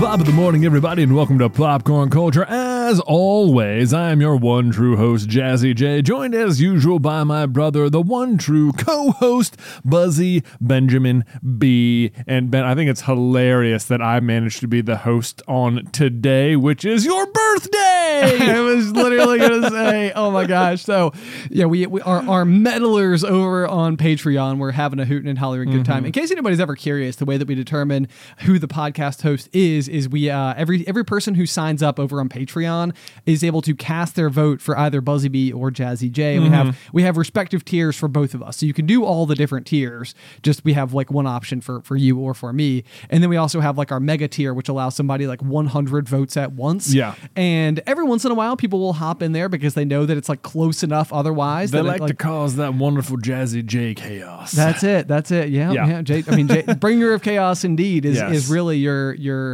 [0.00, 2.44] Bob of the morning, everybody, and welcome to Popcorn Culture.
[2.44, 7.44] As always, I am your one true host, Jazzy J, joined as usual by my
[7.46, 11.24] brother, the one true co-host, Buzzy Benjamin
[11.58, 12.12] B.
[12.28, 16.54] And Ben, I think it's hilarious that I managed to be the host on today,
[16.54, 17.80] which is your birthday.
[18.54, 20.82] I was literally gonna say, oh my gosh.
[20.84, 21.12] So
[21.50, 25.70] yeah, we, we our, our meddlers over on Patreon we're having a hootin' and hollering
[25.70, 25.92] good Mm-hmm.
[25.92, 26.04] time.
[26.06, 28.06] In case anybody's ever curious, the way that we determine
[28.42, 31.98] who the podcast host is is is we uh, every every person who signs up
[31.98, 32.94] over on Patreon
[33.26, 36.34] is able to cast their vote for either Buzzy B or Jazzy J.
[36.36, 36.90] And We have Mm-hmm.
[36.96, 39.66] we have respective tiers for both of us, so you can do all the different
[39.66, 40.14] tiers.
[40.42, 43.36] Just we have like one option for for you or for me, and then we
[43.36, 46.92] also have like our mega tier, which allows somebody like 100 votes at once.
[46.94, 47.14] Yeah.
[47.36, 50.16] And every once in a while, people will hop in there because they know that
[50.16, 51.70] it's like close enough otherwise.
[51.70, 54.52] They that it, like, to cause that wonderful Jazzy J chaos.
[54.52, 55.08] That's it.
[55.08, 55.48] That's it.
[55.50, 55.72] Yeah.
[55.72, 55.86] Yeah.
[55.86, 56.02] Yeah.
[56.02, 58.32] Jay, I mean, Jay, bringer of chaos indeed is, Yes.
[58.34, 59.53] is really your your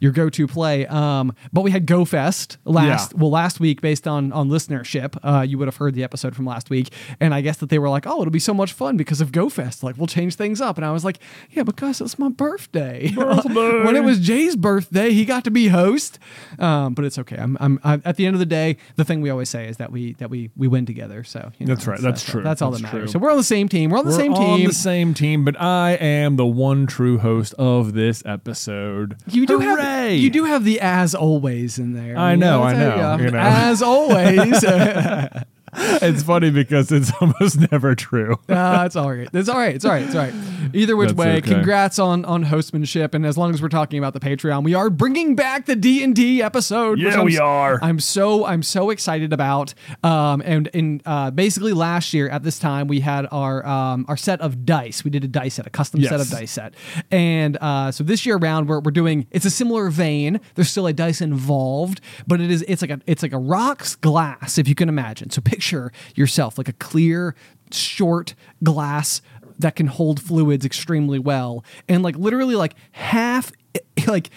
[0.00, 0.86] your go to play.
[0.86, 3.20] Um, but we had Go Fest last Yeah.
[3.20, 5.18] well last week based on on listenership.
[5.22, 7.78] Uh, you would have heard the episode from last week, and I guess that they
[7.78, 9.82] were like, oh, it'll be so much fun because of Go Fest.
[9.82, 11.18] Like we'll change things up, and I was like,
[11.50, 13.10] yeah, because it's my birthday.
[13.14, 13.84] Birthday.
[13.84, 16.18] when it was Jay's birthday, he got to be host.
[16.58, 17.36] Um, but it's okay.
[17.36, 19.76] I'm, I'm, i at the end of the day, the thing we always say is
[19.78, 21.24] that we that we we win together.
[21.24, 21.98] So you know, That's right.
[21.98, 22.42] it's- That's true.
[22.42, 23.10] That's all That's that matters.
[23.12, 23.12] true.
[23.12, 23.90] So we're on the same team.
[23.90, 24.40] We're on the same team.
[24.42, 24.68] We're same on team.
[24.68, 29.16] the same team, but I am the one true host of this episode.
[29.28, 29.78] You do have
[30.10, 32.16] You do have the as always in there.
[32.16, 33.38] I know, I know, you know.
[33.38, 34.64] As always.
[35.74, 38.38] It's funny because it's almost never true.
[38.58, 39.28] Uh, it's all right.
[39.32, 39.74] It's all right.
[39.74, 40.02] It's all right.
[40.02, 40.34] It's all right.
[40.74, 41.52] Either which That's way, okay.
[41.52, 43.14] congrats on on hostmanship.
[43.14, 46.02] And as long as we're talking about the Patreon, we are bringing back the D
[46.02, 46.98] and D episode.
[46.98, 47.78] Yeah, we are.
[47.82, 49.74] I'm so I'm so excited about.
[50.02, 54.16] Um, and in uh, basically last year at this time, we had our um our
[54.16, 55.04] set of dice.
[55.04, 56.74] We did a dice set, a custom set of dice set.
[57.10, 60.40] And uh, so this year around, we're we're doing it's a similar vein.
[60.54, 63.94] There's still a dice involved, but it is it's like a it's like a rocks
[63.96, 65.30] glass if you can imagine.
[65.30, 67.34] So picture yourself like a clear
[67.72, 69.20] short glass
[69.58, 73.50] that can hold fluids extremely well and like literally like half
[74.06, 74.30] like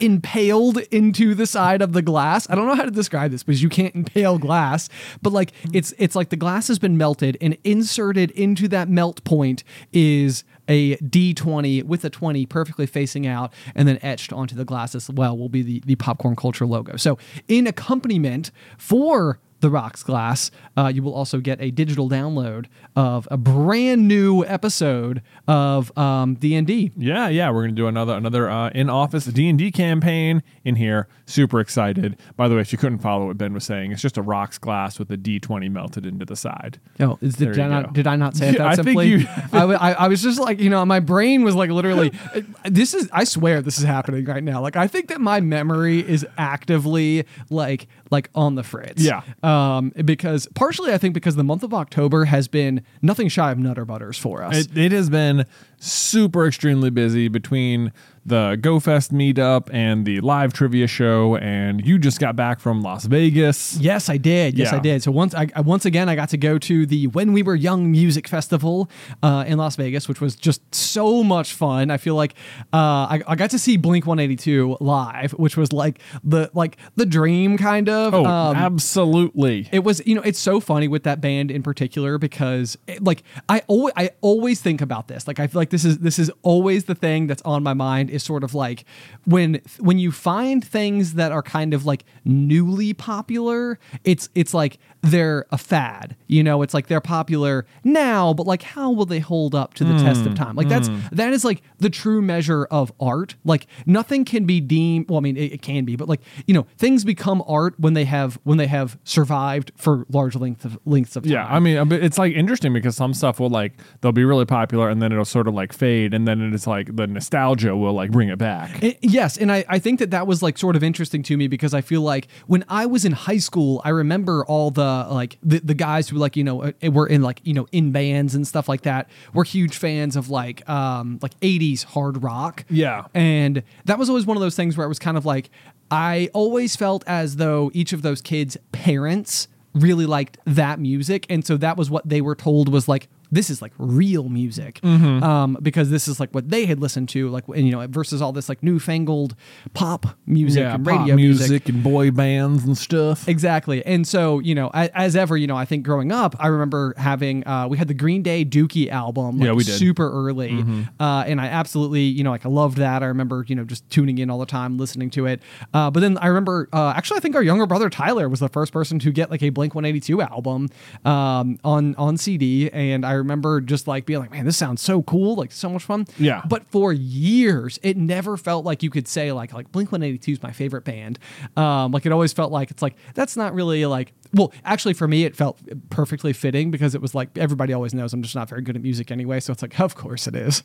[0.00, 2.50] impaled into the side of the glass.
[2.50, 4.88] I don't know how to describe this because you can't impale glass,
[5.22, 5.76] but like mm-hmm.
[5.76, 9.62] it's it's like the glass has been melted and inserted into that melt point
[9.92, 14.96] is a D20 with a 20 perfectly facing out and then etched onto the glass
[14.96, 16.96] as well will be the, the popcorn culture logo.
[16.96, 22.66] So in accompaniment for the Rocks Glass, uh, you will also get a digital download
[22.94, 26.92] of a brand new episode of um, D&D.
[26.96, 30.76] Yeah, yeah, we're gonna do another another uh, in office D and D campaign in
[30.76, 31.08] here.
[31.24, 32.16] Super excited.
[32.36, 34.58] By the way, if you couldn't follow what Ben was saying, it's just a rocks
[34.58, 36.78] glass with a D twenty melted into the side.
[37.00, 39.08] Oh, is, There did, I not, did I not say it that I think simply?
[39.08, 42.12] you- I, I, I was just like, you know, my brain was like literally,
[42.64, 44.60] this is, I swear this is happening right now.
[44.60, 49.02] Like, I think that my memory is actively like, like on the fritz.
[49.02, 49.22] Yeah.
[49.42, 53.58] Um, because partially I think because the month of October has been nothing shy of
[53.58, 54.56] nutter butters for us.
[54.56, 55.44] It, it has been
[55.78, 57.92] super extremely busy between
[58.24, 63.04] the GoFest meetup and the live trivia show, and you just got back from Las
[63.04, 63.76] Vegas.
[63.78, 64.58] Yes, I did.
[64.58, 64.78] Yes, Yeah.
[64.78, 65.00] I did.
[65.04, 67.88] So once, I, once again, I got to go to the When We Were Young
[67.88, 68.90] music festival
[69.22, 71.88] uh, in Las Vegas, which was just so much fun.
[71.92, 72.34] I feel like
[72.72, 76.50] uh, I, I got to see Blink One Eighty Two live, which was like the
[76.52, 78.12] like the dream kind of.
[78.12, 79.68] Oh, Um, absolutely.
[79.70, 83.22] it was, you know, it's so funny with that band in particular because, it, like,
[83.48, 85.28] I always, I always think about this.
[85.28, 88.10] Like, I feel like this is this is always the thing that's on my mind
[88.10, 88.84] is sort of like
[89.24, 94.78] when when you find things that are kind of like newly popular, it's it's like
[95.02, 96.16] they're a fad.
[96.26, 99.84] You know, it's like they're popular now, but like how will they hold up to
[99.84, 100.04] the hmm.
[100.04, 100.56] test of time?
[100.56, 101.00] Like that's hmm.
[101.12, 103.36] that is like the true measure of art.
[103.44, 106.54] Like nothing can be deemed well, I mean it, it can be, but like, you
[106.54, 110.78] know, things become art when they have when they have survived for large lengths of
[110.84, 111.32] lengths of time.
[111.32, 114.88] Yeah, I mean, it's like interesting because some stuff will like they'll be really popular
[114.88, 118.12] and then it'll sort of like fade, and then it's like the nostalgia will like
[118.12, 118.78] bring it back.
[118.84, 121.48] I- yes, and I, I think that that was like sort of interesting to me
[121.48, 125.38] because I feel like when I was in high school, I remember all the like
[125.42, 128.34] the, the guys who like you know uh, were in like you know in bands
[128.36, 132.64] and stuff like that were huge fans of like um like 80s hard rock.
[132.70, 133.06] Yeah.
[133.14, 135.50] And that was always one of those things where it was kind of like
[135.90, 141.44] I always felt as though each of those kids' parents really liked that music and
[141.44, 145.22] so that was what they were told was like this is like real music Mm-hmm.
[145.22, 148.20] um, because this is like what they had listened to like and, you know versus
[148.22, 149.34] all this like newfangled
[149.74, 153.28] pop music yeah, and radio music, and boy bands and stuff.
[153.28, 153.84] Exactly.
[153.84, 156.94] And so, you know, as, as ever, you know, I think growing up, I remember
[156.96, 159.72] having, uh, we had the Green Day Dookie album, like, Yeah, we did.
[159.72, 159.78] Mm-hmm.
[159.78, 160.64] super early.
[161.00, 163.02] Uh, and I absolutely, you know, like I loved that.
[163.02, 165.40] I remember, you know, just tuning in all the time, listening to it.
[165.74, 168.48] Uh, but then I remember, uh, actually, I think our younger brother Tyler was the
[168.48, 170.68] first person to get like a Blink 182 album
[171.04, 172.70] um, on, on CD.
[172.70, 175.84] And I remember just like being like, man, this sounds so cool, like so much
[175.84, 176.06] fun.
[176.18, 176.42] Yeah.
[176.48, 180.18] But for years, it never felt like you could say like like Blink One Eighty
[180.18, 181.18] Two is my favorite band.
[181.56, 185.08] Um, like it always felt like it's like that's not really like well, actually for
[185.08, 185.58] me it felt
[185.90, 188.82] perfectly fitting because it was like everybody always knows I'm just not very good at
[188.82, 190.62] music anyway, so it's like of course it is.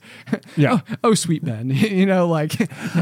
[0.55, 0.79] Yeah.
[0.89, 2.53] oh, oh, sweet Ben, you know like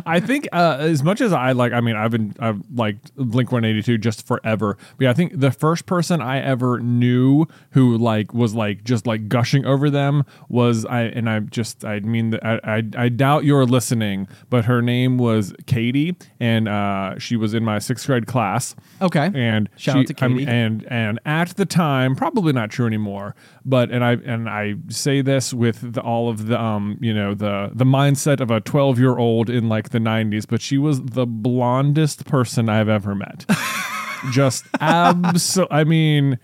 [0.05, 3.51] I think uh, as much as I like, I mean, I've been I've liked Blink
[3.51, 4.77] One Eighty Two just forever.
[4.97, 9.07] But yeah, I think the first person I ever knew who like was like just
[9.07, 13.45] like gushing over them was I, and I just I mean I, I I doubt
[13.45, 18.27] you're listening, but her name was Katie, and uh, she was in my sixth grade
[18.27, 18.75] class.
[19.01, 19.31] Okay.
[19.33, 20.47] and Shout she, out to Katie.
[20.49, 23.35] And and at the time, probably not true anymore.
[23.63, 27.35] But and I and I say this with the, all of the um you know
[27.35, 30.47] the the mindset of a twelve year old in like the '90s.
[30.47, 33.45] But she was the blondest person I've ever met.
[34.31, 35.67] Just abso.
[35.69, 36.39] I mean,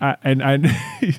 [0.00, 1.18] I, and I.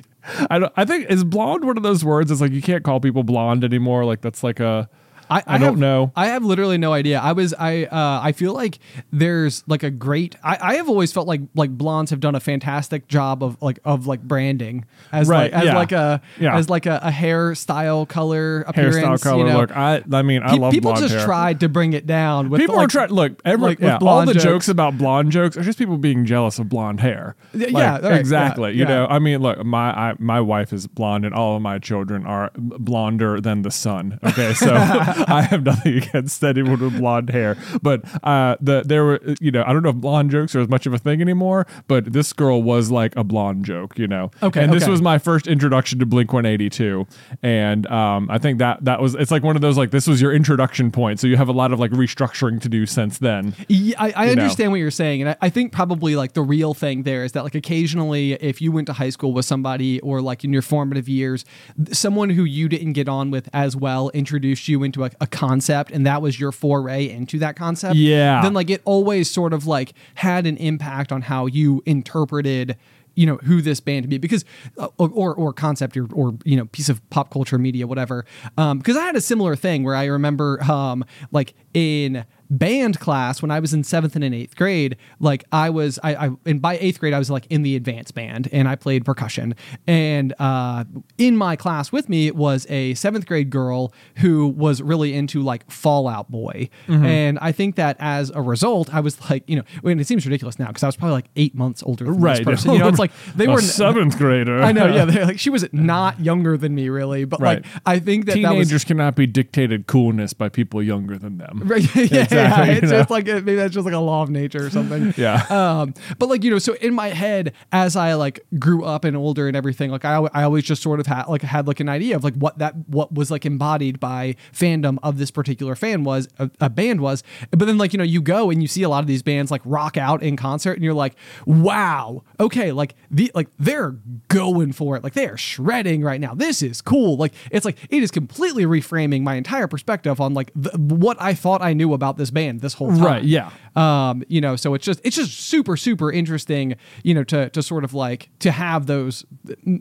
[0.50, 0.72] I don't.
[0.76, 2.30] I think is blonde one of those words.
[2.30, 4.04] It's like you can't call people blonde anymore.
[4.04, 4.88] Like that's like a.
[5.30, 6.12] I, I don't have- know.
[6.16, 7.18] I have literally no idea.
[7.20, 8.78] I was I uh, I feel like
[9.12, 10.36] there's like a great.
[10.42, 13.78] I, I have always felt like like blondes have done a fantastic job of like
[13.84, 15.74] of like branding as Right, like as yeah.
[15.76, 16.56] like a Yeah.
[16.56, 18.96] as like a, a hairstyle color appearance.
[18.96, 19.58] hairstyle color you know?
[19.60, 19.76] look.
[19.76, 20.02] I.
[20.12, 21.24] I mean, I Pe- love people just hair.
[21.24, 22.50] tried to bring it down.
[22.50, 23.10] With People like, are trying.
[23.10, 24.44] Look, every like yeah, all the jokes.
[24.44, 24.68] jokes.
[24.68, 27.34] about blonde jokes are just people being jealous of blonde hair.
[27.54, 28.72] Yeah, Like, yeah, right, exactly.
[28.72, 31.62] yeah, you know, I mean, look, my I, my wife is blonde, and all of
[31.62, 34.18] my children are blonder than the sun.
[34.22, 34.66] Okay, so
[35.28, 39.64] I have nothing against anyone with blonde hair, but uh, the there were you know
[39.66, 42.32] I don't know if blonde jokes are as much of a thing anymore, but this
[42.32, 44.30] girl was like a blonde joke, you know.
[44.42, 47.06] Okay, and this was my first introduction to Blink One Eighty Two,
[47.42, 50.20] and um, I think that that was it's like one of those like this was
[50.20, 53.54] your introduction point, so you have a lot of like restructuring to do since then.
[53.68, 54.42] Yeah, I, I you know.
[54.42, 57.32] understand what you're saying, and I, I think probably like the real thing there is
[57.32, 60.62] that like occasionally, if you went to high school with somebody or like in your
[60.62, 61.44] formative years,
[61.92, 65.90] someone who you didn't get on with as well introduced you into a, a concept,
[65.90, 67.96] and that was your foray into that concept.
[67.96, 68.42] Yeah.
[68.42, 72.76] then like it always sort of like had an impact on how you interpreted
[73.14, 74.44] you know who this band to be because
[74.78, 78.24] uh, or or concept or, or you know piece of pop culture media whatever
[78.56, 83.40] um because i had a similar thing where i remember um like in band class
[83.40, 86.60] when i was in seventh and in eighth grade like i was i, I and
[86.60, 89.54] by eighth grade i was like in the advanced band and i played percussion
[89.86, 90.84] and uh
[91.18, 95.68] in my class with me was a seventh grade girl who was really into like
[95.70, 99.62] Fall Out Boy and i think that as a result i was like you know
[99.90, 102.36] and it seems ridiculous now because i was probably like eight months older than Right.
[102.38, 104.62] this person you know it's like they were seventh grader.
[104.62, 105.04] I know, yeah.
[105.06, 107.64] They're like she was not younger than me, really, but Right.
[107.64, 111.38] like I think that Teenagers that was cannot be dictated coolness by people younger than
[111.38, 111.62] them.
[111.64, 112.98] Right, yeah, yeah, Exactly, you It's know?
[112.98, 115.14] just like maybe that's just like a law of nature or something.
[115.22, 115.44] Yeah.
[115.50, 119.16] Um, but like you know, so in my head, as I like grew up and
[119.16, 121.88] older and everything, like I, I always just sort of had like had like an
[121.88, 126.02] idea of like what that what was like embodied by fandom of this particular fan
[126.04, 127.22] was a, a band was.
[127.50, 129.50] But then like you know you go and you see a lot of these bands
[129.50, 131.14] like rock out in concert and you're like,
[131.46, 133.96] wow, okay, like the like they're
[134.28, 136.34] going for it, like they are shredding right now.
[136.34, 137.16] This is cool.
[137.16, 141.34] Like it's like it is completely reframing my entire perspective on like the, what I
[141.34, 143.02] thought I knew about this band this whole time.
[143.02, 143.50] Right, yeah.
[143.76, 147.62] Um, you know, so it's just it's just super super interesting, you know, to to
[147.62, 149.24] sort of like to have those,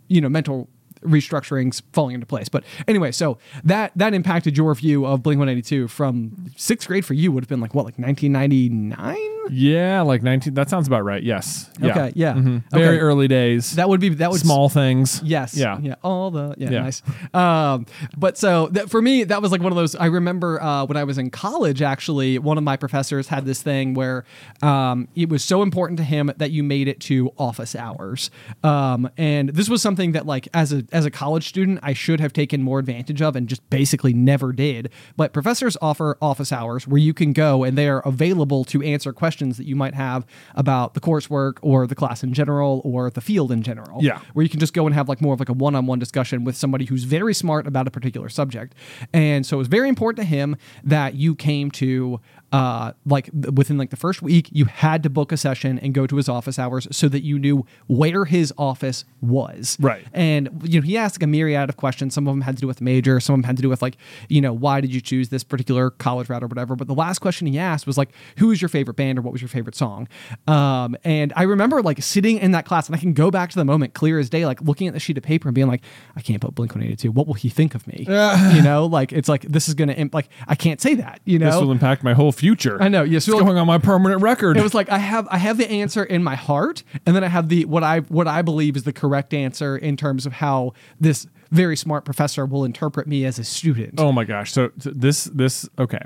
[0.08, 0.70] you know, mental
[1.04, 2.50] restructurings falling into place.
[2.50, 6.88] But anyway, so that that impacted your view of Blink One Eighty Two from sixth
[6.88, 9.18] grade for you would have been like what, like nineteen ninety nine?
[9.50, 10.54] Yeah, like 19.
[10.54, 11.22] That sounds about right.
[11.22, 11.70] Yes.
[11.82, 11.90] Yeah.
[11.92, 12.34] Okay, yeah.
[12.34, 12.64] Mhm.
[12.72, 13.00] Very Okay.
[13.00, 13.76] early days.
[13.76, 15.20] That would be that would small things.
[15.26, 15.58] Yes.
[15.58, 15.80] Yeah.
[15.82, 15.96] Yeah.
[16.04, 16.82] All the yeah, Yeah.
[16.84, 17.02] nice.
[17.34, 19.96] Um, but so that, for me, that was like one of those.
[19.96, 21.82] I remember uh, when I was in college.
[21.82, 24.26] Actually, one of my professors had this thing where
[24.62, 28.30] um, it was so important to him that you made it to office hours.
[28.64, 32.20] Um, and this was something that, like, as a as a college student, I should
[32.20, 34.90] have taken more advantage of, and just basically never did.
[35.16, 39.14] But professors offer office hours where you can go and they are available to answer
[39.14, 43.22] questions that you might have about the coursework or the class in general or the
[43.22, 44.20] field in general Yeah.
[44.34, 46.56] where you can just go and have like more of like a one-on-one discussion with
[46.56, 48.76] somebody who's very smart about a particular subject.
[49.14, 52.20] And so it was very important to him that you came to
[52.52, 56.06] uh like within like the first week you had to book a session and go
[56.06, 59.78] to his office hours so that you knew where his office was.
[59.80, 60.06] Right.
[60.14, 62.14] And you know, he asked like a myriad of questions.
[62.14, 63.82] Some of them had to do with major, some of them had to do with
[63.82, 66.76] like, you know, why did you choose this particular college route or whatever.
[66.76, 69.32] But the last question he asked was like, who is your favorite band or what
[69.32, 70.08] was your favorite song?
[70.48, 73.56] Um, and I remember like sitting in that class and I can go back to
[73.56, 75.82] the moment clear as day, like looking at the sheet of paper and being like,
[76.16, 77.12] I can't put Blink 182.
[77.12, 78.06] What will he think of me?
[78.54, 81.40] you know, like it's like this is gonna imp- like I can't say that, you
[81.40, 81.52] know.
[81.52, 82.82] This will impact my whole future.
[82.82, 84.58] I know, yes, It's well- going on my permanent record.
[84.58, 87.28] it was like I have I have the answer in my heart, and then I
[87.28, 90.74] have the what I what I believe is the correct answer in terms of how
[91.00, 93.96] this very smart professor will interpret me as a student.
[94.00, 94.52] Oh my gosh!
[94.52, 96.02] So th- this this okay,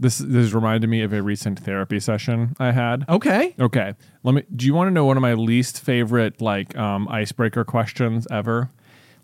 [0.00, 3.04] this this reminded me of a recent therapy session I had.
[3.08, 3.54] Okay.
[3.60, 4.42] Okay, let me.
[4.54, 8.70] Do you want to know one of my least favorite like um, icebreaker questions ever?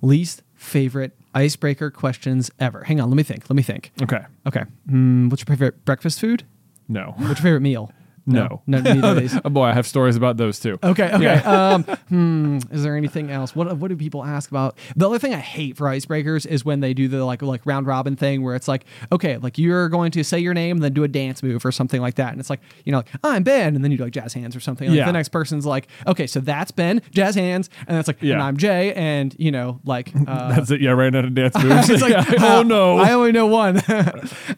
[0.02, 2.84] Least favorite icebreaker questions ever.
[2.84, 3.48] Hang on, let me think.
[3.48, 3.92] Let me think.
[4.02, 4.64] Okay, Okay.
[4.90, 6.44] Mm, what's your favorite breakfast food?
[6.88, 7.92] no, What's your favorite meal?
[8.26, 9.38] No, No, neither of these.
[9.44, 10.78] oh boy, I have stories about those too.
[10.82, 11.40] Okay, okay.
[11.50, 13.54] Um, hmm, is there anything else?
[13.56, 14.76] What what do people ask about?
[14.96, 17.86] The other thing I hate for icebreakers is when they do the like like round
[17.86, 20.92] robin thing where it's like, okay, like you're going to say your name and then
[20.92, 23.42] do a dance move or something like that, and it's like you know, like I'm
[23.42, 24.88] Ben, and then you do like jazz hands or something.
[24.88, 25.06] Like Yeah.
[25.06, 28.34] the next person's like, okay, so that's Ben, jazz hands, and that's like, Yeah.
[28.34, 30.80] and I'm Jay, and you know, like uh, That's it.
[30.80, 31.88] Yeah, right out of dance moves.
[31.90, 32.24] it's like, Yeah.
[32.44, 33.80] uh, oh no, I only know one.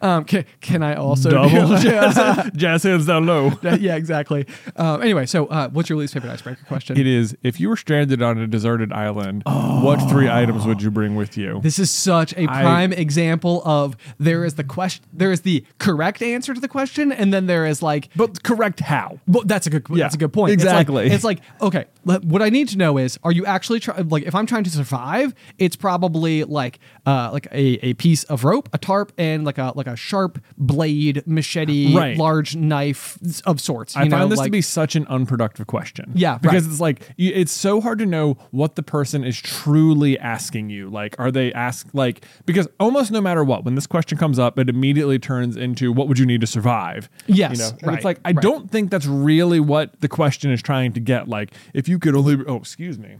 [0.01, 3.51] um, can, can I also do- double jazz, jazz hands down low.
[3.79, 4.45] yeah, exactly.
[4.75, 6.97] Um, anyway, so uh, what's your least favorite icebreaker question?
[6.97, 10.91] It is if you were stranded on a deserted island, what three items would you
[10.91, 11.59] bring with you?
[11.61, 16.21] This is such a prime example of there is the question, there is the correct
[16.21, 19.19] answer to the question, and then there is like, but correct how?
[19.27, 20.53] well, that's a good, Yeah, that's a good point.
[20.53, 21.07] It's like- exactly.
[21.11, 24.07] It's like, okay, le- what I need to know is, are you actually trying?
[24.09, 28.43] like, if I'm trying to survive, it's probably like, uh, like a, a piece of
[28.43, 32.17] rope, a tarp, and like a like a sharp blade, machete, Right.
[32.17, 33.95] large knife of sorts.
[33.95, 36.11] I know, find this like, to be such an unproductive question.
[36.15, 36.71] Yeah, because right.
[36.71, 40.89] it's like it's so hard to know what the person is truly asking you.
[40.89, 44.57] Like, are they ask like because almost no matter what, when this question comes up,
[44.57, 47.09] it immediately turns into what would you need to survive?
[47.27, 48.41] Yes, you know, right, it's like I right.
[48.41, 51.27] don't think that's really what the question is trying to get.
[51.27, 53.17] Like, if you could only oh excuse me.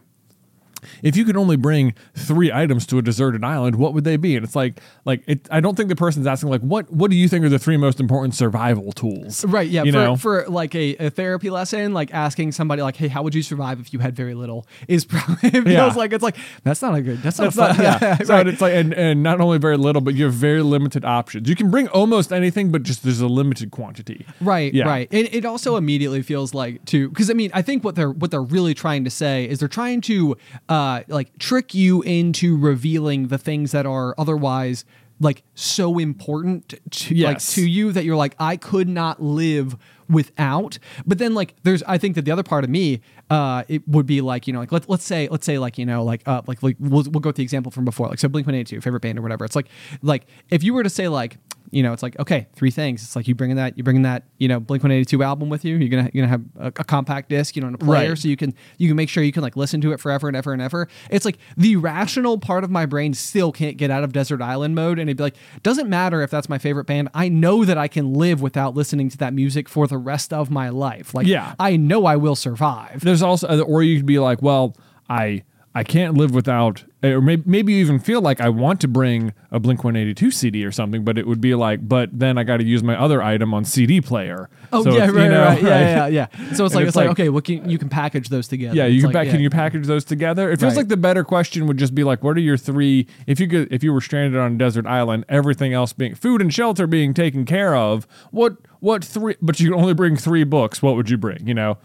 [1.02, 4.36] If you could only bring three items to a deserted island, what would they be?
[4.36, 5.48] And it's like, like it.
[5.52, 7.78] I don't think the person's asking like, what What do you think are the three
[7.78, 9.44] most important survival tools?
[9.46, 9.84] Right, yeah.
[9.84, 13.24] You for, know, for like a, a therapy lesson, like asking somebody like, "Hey, how
[13.24, 15.88] would you survive if you had very little?" is probably feels Yeah.
[15.94, 17.20] like it's like that's not a good.
[17.22, 18.18] That's not, That's not, yeah.
[18.24, 18.48] So right.
[18.48, 21.48] it's like, and, and not only very little, but you have very limited options.
[21.50, 24.26] You can bring almost anything, but just there's a limited quantity.
[24.42, 24.86] Right, Yeah.
[24.86, 25.08] right.
[25.12, 28.32] And it also immediately feels like to because I mean I think what they're what
[28.32, 30.36] they're really trying to say is they're trying to
[30.70, 30.73] uh
[31.08, 34.86] like trick you into revealing the things that are otherwise
[35.20, 39.78] like so important to like to you that you're like I could not live
[40.10, 40.80] without.
[41.06, 44.06] But then like there's I think that the other part of me uh it would
[44.06, 46.42] be like you know like let, let's say let's say like you know like uh
[46.46, 49.02] like like we'll, we'll go with the example from before like so Blink 182 favorite
[49.02, 49.46] band or whatever.
[49.46, 49.68] It's like
[50.02, 51.38] like if you were to say like
[51.72, 53.02] you know, it's like okay, three things.
[53.04, 55.50] It's like you bringing that, you bringing that, you know, Blink One Eighty Two album
[55.50, 55.76] with you.
[55.78, 58.18] You're gonna you're gonna have a, a compact disc, you know, and a player, Right.
[58.18, 60.38] so you can you can make sure you can like listen to it forever and
[60.38, 60.88] ever and ever.
[61.10, 64.76] It's like the rational part of my brain still can't get out of desert island
[64.76, 67.10] mode, and it'd be like, doesn't matter if that's my favorite band.
[67.14, 70.52] I know that I can live without listening to that music for the rest of
[70.52, 71.14] my life.
[71.14, 71.56] Like, Yeah.
[71.60, 73.02] I know I will survive.
[73.02, 74.76] There's also, or you could be like, well,
[75.10, 75.44] I
[75.76, 79.34] I can't live without, or maybe, maybe you even feel like I want to bring
[79.52, 82.58] a Blink 182 CD or something, but it would be like, but then I got
[82.58, 84.50] to use my other item on CD player.
[84.72, 86.54] Oh So yeah, right, you know, right, yeah, yeah, yeah.
[86.56, 88.76] So it's like it's it's like, like- okay, well, can, you can package those together.
[88.76, 89.32] Yeah, It's you can, like, pack, yeah.
[89.34, 90.50] can you package those together?
[90.52, 90.78] It feels Right.
[90.78, 93.08] like the better question would just be like, what are your three?
[93.28, 96.42] If you could, if you were stranded on a desert island, everything else being food
[96.42, 99.36] and shelter being taken care of, what what three?
[99.42, 100.82] But you can only bring three books.
[100.82, 101.48] What would you bring?
[101.48, 101.78] You know?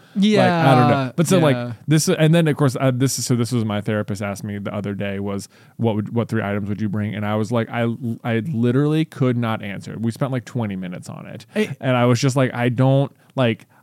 [0.43, 1.13] like, I don't know.
[1.15, 1.43] But so yeah.
[1.45, 4.43] like this, and then of course uh, this is so this was my therapist asked
[4.43, 7.15] me the other day was what would what three items would you bring?
[7.15, 7.87] And I was like I
[8.25, 9.97] I literally could not answer.
[9.97, 11.77] We spent like twenty minutes on it, Hey.
[11.81, 13.78] and I was just like I don't like I.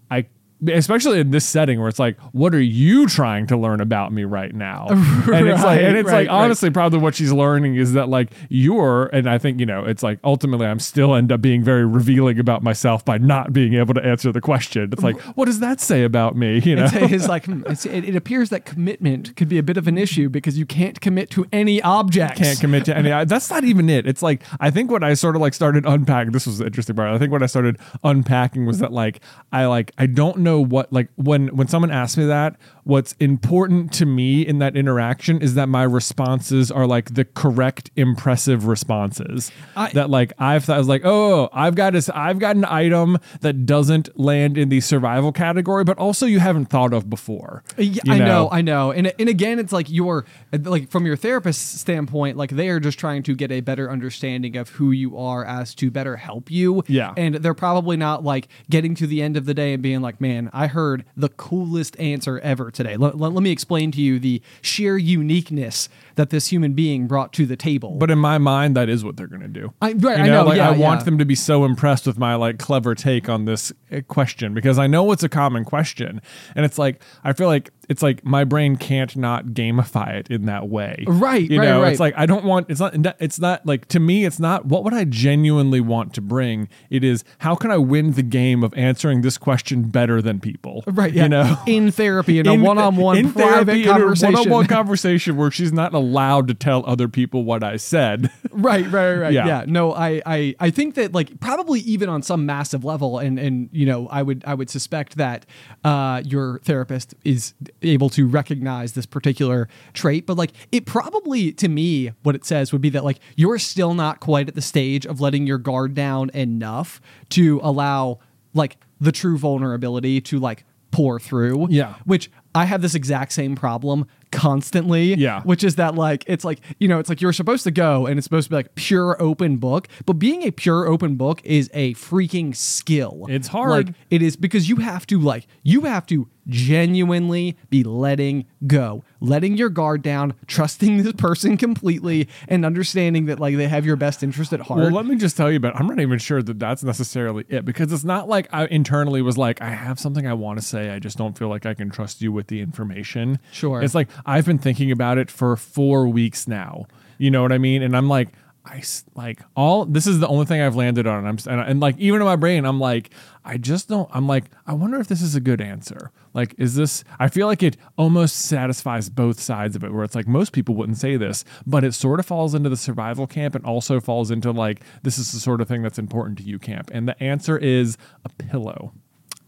[0.69, 4.24] Especially in this setting where it's like, what are you trying to learn about me
[4.24, 4.88] right now?
[4.89, 6.29] and it's like, and it's right, like, right.
[6.29, 10.03] honestly, probably what she's learning is that like you're, and I think you know, it's
[10.03, 13.93] like ultimately I'm still end up being very revealing about myself by not being able
[13.93, 14.89] to answer the question.
[14.91, 16.60] It's like, what does that say about me?
[16.65, 19.63] You know, It's, it's like hmm, it's, it, it appears that commitment could be a
[19.63, 22.38] bit of an issue because you can't commit to any object.
[22.38, 23.10] can't commit to any.
[23.25, 24.07] That's not even it.
[24.07, 26.31] It's like I think what I sort of like started unpacking.
[26.31, 27.10] This was the interesting part.
[27.10, 30.91] I think what I started unpacking was that like I like I don't know what
[30.91, 32.55] like when when someone asks me that.
[32.86, 37.89] What's important to me in that interaction is that my responses are like the correct,
[37.96, 39.51] impressive responses.
[39.75, 42.63] I- that like I've thought I was like, oh, I've got this, I've got an
[42.63, 47.63] item that doesn't land in the survival category, but also you haven't thought of before.
[47.75, 51.15] Yeah, you I know, I know, and and again, it's like your like from your
[51.15, 55.18] therapist's standpoint, like they are just trying to get a better understanding of who you
[55.18, 56.84] are as to better help you.
[56.88, 57.13] Yeah.
[57.18, 60.22] and they're probably not like getting to the end of the day and being like,
[60.22, 64.20] "Man, I heard the coolest answer ever today." Let, let, let me explain to you
[64.20, 67.91] the sheer uniqueness that this human being brought to the table.
[67.98, 69.74] But in my mind, that is what they're going to do.
[69.82, 71.05] I- right, You I know, Like, yeah, I want yeah.
[71.05, 74.77] them to be so impressed with my like clever take on this uh, question because
[74.79, 76.22] I know it's a common question,
[76.55, 80.46] and it's like I feel like it's like my brain can't not gamify it in
[80.46, 81.03] that way.
[81.08, 81.91] Right, You right, know, right.
[81.91, 82.70] it's like I don't want.
[82.70, 82.96] It's not.
[83.20, 84.25] It's not like to me.
[84.25, 86.67] It's not what would I genuinely want to bring.
[86.89, 90.84] It is how can I win the game of answering this question better than people.
[90.88, 91.58] right, yeah, You know.
[91.67, 94.34] in therapy, in, a in- one-on-one in private therapy, in conversation.
[94.34, 98.29] one-on-one conversation where she's not allowed to tell other people what I said.
[98.51, 99.45] right right right, right Yeah.
[99.48, 99.65] yeah.
[99.67, 103.69] no I, I i think that like probably even on some massive level and and
[103.74, 105.45] you know i would i would suspect that
[105.84, 111.67] uh your therapist is able to recognize this particular trait but like it probably to
[111.67, 115.05] me what it says would be that like you're still not quite at the stage
[115.05, 118.19] of letting your guard down enough to allow
[118.53, 121.96] like the true vulnerability to like pour through Yeah.
[122.05, 125.13] which I have this exact same problem constantly.
[125.15, 125.41] Yeah.
[125.44, 128.18] Which is that like it's like, you know, it's like you're supposed to go and
[128.18, 131.70] it's supposed to be like pure open book, but being a pure open book is
[131.74, 133.25] a freaking skill.
[133.29, 133.87] It's hard.
[133.87, 139.03] Like it is because you have to like you have to genuinely be letting go,
[139.20, 143.96] letting your guard down, trusting this person completely and understanding that like they have your
[143.96, 144.81] best interest at heart.
[144.81, 145.79] Well, let me just tell you about.
[145.79, 149.38] I'm not even sure that that's necessarily it because it's not like I internally was
[149.38, 150.92] like, I have something I want to say.
[150.92, 153.40] I just don't feel like I can trust you with the information.
[153.51, 153.81] Sure.
[153.81, 156.86] It's like I've been thinking about it for four weeks now.
[157.18, 157.81] You know what I mean?
[157.81, 158.29] And I'm like,
[158.66, 158.82] I
[159.14, 159.86] like all.
[159.86, 161.20] This is the only thing I've landed on.
[161.20, 163.12] And I'm and, and like even in my brain, I'm like,
[163.44, 164.10] I just don't.
[164.12, 166.12] I'm like, I wonder if this is a good answer.
[166.34, 167.04] Like, is this?
[167.20, 170.74] I feel like it almost satisfies both sides of it, where it's like most people
[170.74, 174.32] wouldn't say this, but it sort of falls into the survival camp and also falls
[174.32, 176.90] into like this is the sort of thing that's important to you camp.
[176.92, 178.94] And the answer is a pillow.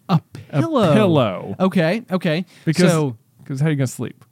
[0.10, 0.94] a pillow.
[0.94, 1.56] pillow.
[1.60, 2.46] Okay, okay.
[2.66, 4.24] Because so because how you gonna sleep?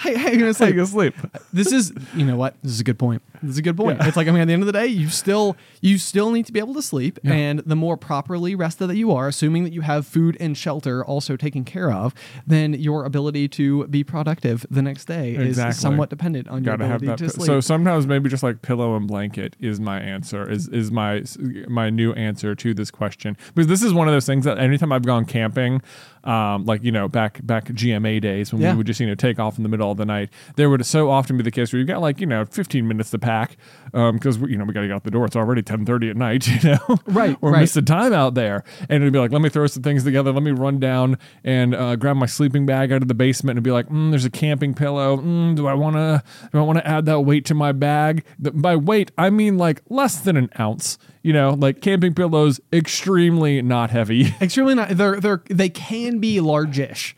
[0.00, 1.14] hey, hey, gonna How say you gonna sleep?
[1.52, 3.98] this is you know what this is a good point this is a good point
[4.02, 6.46] it's like i mean at the end of the day you still you still need
[6.46, 9.72] to be able to sleep and the more properly rested that you are assuming that
[9.72, 12.14] you have food and shelter also taken care of
[12.46, 15.70] then your ability to be productive the next day Exactly.
[15.70, 17.30] is somewhat dependent on your Gotta have ability that.
[17.32, 20.48] to sleep So sometimes maybe just like pillow and blanket is my answer.
[20.50, 21.22] Is is my
[21.68, 24.92] my new answer to this question because this is one of those things that anytime
[24.92, 25.82] I've gone camping,
[26.24, 28.72] um, like you know back back GMA days when Yeah.
[28.72, 30.84] we would just you know take off in the middle of the night, there would
[30.86, 33.18] so often be the case where you've got like you know 15 minutes to
[33.92, 35.24] because we you know we got to get out the door.
[35.24, 36.48] It's already 10:30 at night.
[36.64, 37.60] You know, Right, We're right.
[37.60, 40.32] missing time out there, and it'd be like let me throw some things together.
[40.32, 43.64] Let me run down and uh, grab my sleeping bag out of the basement and
[43.64, 45.16] be like, mm, there's a camping pillow.
[45.18, 48.24] Mm, do I want to do I want to add that weight to my bag?
[48.38, 50.98] The, by weight, I mean like less than an ounce.
[51.22, 54.34] You know, like camping pillows, extremely not heavy.
[54.40, 57.14] extremely not they're they're they can be largish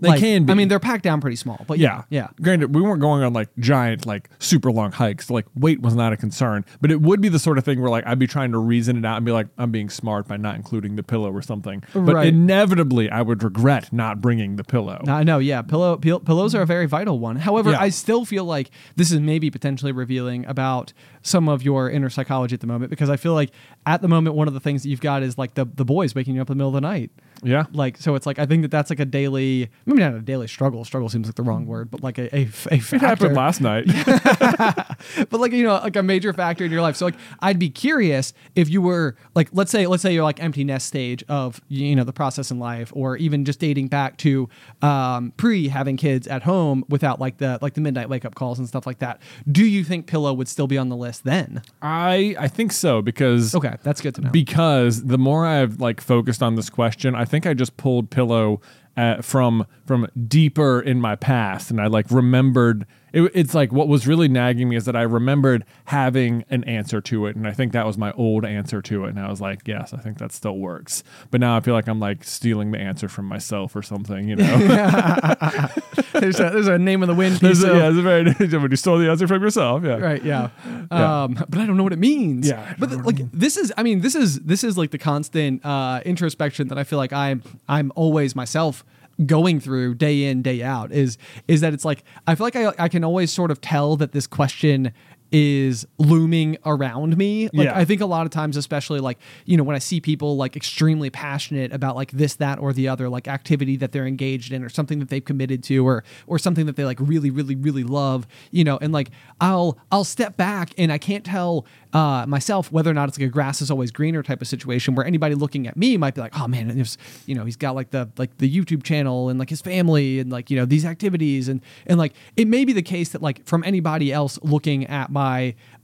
[0.00, 0.52] They Like, can be.
[0.52, 3.32] i mean they're packed down pretty small but yeah yeah Granted, we weren't going on
[3.32, 5.28] like giant, like super long hikes.
[5.30, 7.90] Like weight was not a concern, but it would be the sort of thing where
[7.90, 10.36] like I'd be trying to reason it out and be like, I'm being smart by
[10.36, 11.82] not including the pillow or something.
[11.94, 12.28] But Right.
[12.28, 15.02] inevitably, I would regret not bringing the pillow.
[15.08, 15.62] I know, yeah.
[15.62, 17.36] Pillow pill- pillows are a very vital one.
[17.36, 17.80] However, Yeah.
[17.80, 22.54] I still feel like this is maybe potentially revealing about some of your inner psychology
[22.54, 23.50] at the moment because I feel like
[23.86, 26.14] at the moment one of the things that you've got is like the the boys
[26.14, 27.10] waking you up in the middle of the night.
[27.42, 27.66] Yeah.
[27.72, 30.48] Like so, it's like I think that that's like a daily, maybe not a daily
[30.48, 30.84] struggle.
[30.84, 33.86] Struggle seems like the wrong word, but like a a, a It happened last night.
[35.30, 37.70] but like you know like a major factor in your life so like i'd be
[37.70, 41.60] curious if you were like let's say let's say you're like empty nest stage of
[41.68, 44.48] you know the process in life or even just dating back to
[44.82, 48.58] um, pre having kids at home without like the like the midnight wake up calls
[48.58, 49.20] and stuff like that
[49.50, 53.02] do you think pillow would still be on the list then I I think so
[53.02, 57.14] because okay that's good to know because the more I've like focused on this question,
[57.14, 58.60] I think I just pulled pillow
[58.96, 62.86] uh, from from deeper in my past, and I like remembered.
[63.10, 67.00] It, it's like what was really nagging me is that I remembered having an answer
[67.00, 69.40] to it, and I think that was my old answer to it, and I was
[69.40, 71.02] like, yes, I think that still works.
[71.30, 74.36] But now I feel like I'm like stealing the answer from myself or something, you
[74.36, 74.44] know?
[76.12, 78.24] there's, a, there's a name of the wind There's piece a- yeah, it's a very
[78.58, 79.96] when you stole the answer from yourself, yeah.
[79.96, 80.50] right yeah.
[80.90, 82.74] um but i don't know what it means Yeah.
[82.78, 86.00] but th- like this is i mean this is this is like the constant uh
[86.04, 88.84] introspection that i feel like i'm i'm always myself
[89.26, 92.72] going through day in day out is is that it's like i feel like i,
[92.78, 94.92] I can always sort of tell that this question
[95.30, 97.78] is looming around me like Yeah.
[97.78, 100.56] i think a lot of times especially like you know when i see people like
[100.56, 104.64] extremely passionate about like this that or the other like activity that they're engaged in
[104.64, 107.84] or something that they've committed to or or something that they like really really really
[107.84, 109.10] love you know and like
[109.40, 113.26] i'll i'll step back and i can't tell uh, myself whether or not it's like
[113.26, 116.20] a grass is always greener type of situation where anybody looking at me might be
[116.20, 119.38] like oh man there's you know he's got like the like the youtube channel and
[119.38, 122.72] like his family and like you know these activities and and like it may be
[122.74, 125.17] the case that like from anybody else looking at my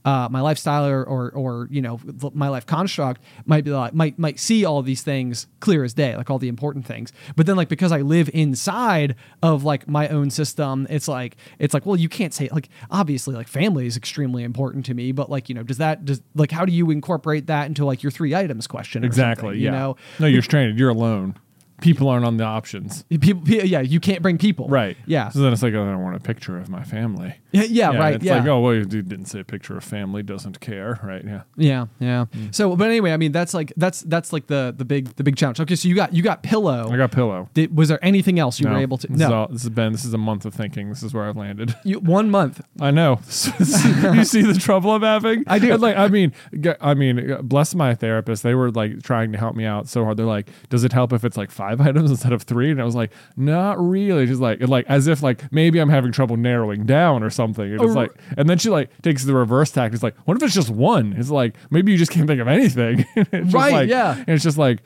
[0.05, 1.99] uh, my lifestyle or, or or you know
[2.33, 6.15] my life construct might be like might might see all these things clear as day
[6.15, 10.07] like all the important things but then like because I live inside of like my
[10.09, 13.97] own system it's like it's like well you can't say like obviously like family is
[13.97, 16.91] extremely important to me but like you know does that does like how do you
[16.91, 19.57] incorporate that into like your three items question Exactly.
[19.57, 19.63] yeah.
[19.65, 20.77] you know no, you're stranded.
[20.77, 21.35] You're alone.
[21.81, 23.03] People aren't on the options.
[23.19, 24.95] people yeah you can't bring people Right.
[25.05, 27.35] yeah So then it's like, oh, I don't want a picture of my family.
[27.63, 30.23] Yeah, yeah, right It's yeah like, oh, well, you didn't say a picture of family,
[30.23, 30.99] doesn't care.
[31.03, 31.23] Right.
[31.23, 31.41] Yeah.
[31.55, 32.25] Yeah, yeah.
[32.33, 32.53] Mm.
[32.53, 35.35] So, but anyway, I mean, that's like that's that's like the the big the big
[35.35, 35.59] challenge.
[35.59, 36.91] Okay, so you got you got pillow.
[36.91, 37.49] I got pillow.
[37.53, 39.07] Did, was there anything else you no, were able to?
[39.07, 40.89] This is, No, all, this has been, this is a month of thinking.
[40.89, 41.75] This is where I've landed.
[41.83, 42.61] you, one month.
[42.79, 43.19] I know.
[43.25, 45.43] you see the trouble I'm having?
[45.47, 45.73] I do.
[45.73, 46.33] And like, I mean,
[46.81, 48.43] I mean, bless my therapist.
[48.43, 50.17] They were like trying to help me out so hard.
[50.17, 52.71] They're like, does it help if it's like five items instead of three?
[52.71, 54.27] And I was like, not really.
[54.27, 57.44] She's like, like as if like maybe I'm having trouble narrowing down or something.
[57.81, 59.93] And it's like, and then she like takes the reverse tack.
[59.93, 61.13] It's like, what if it's just one?
[61.17, 63.05] It's like maybe you just can't think of anything.
[63.31, 64.15] Right, like- yeah.
[64.17, 64.79] And it's just like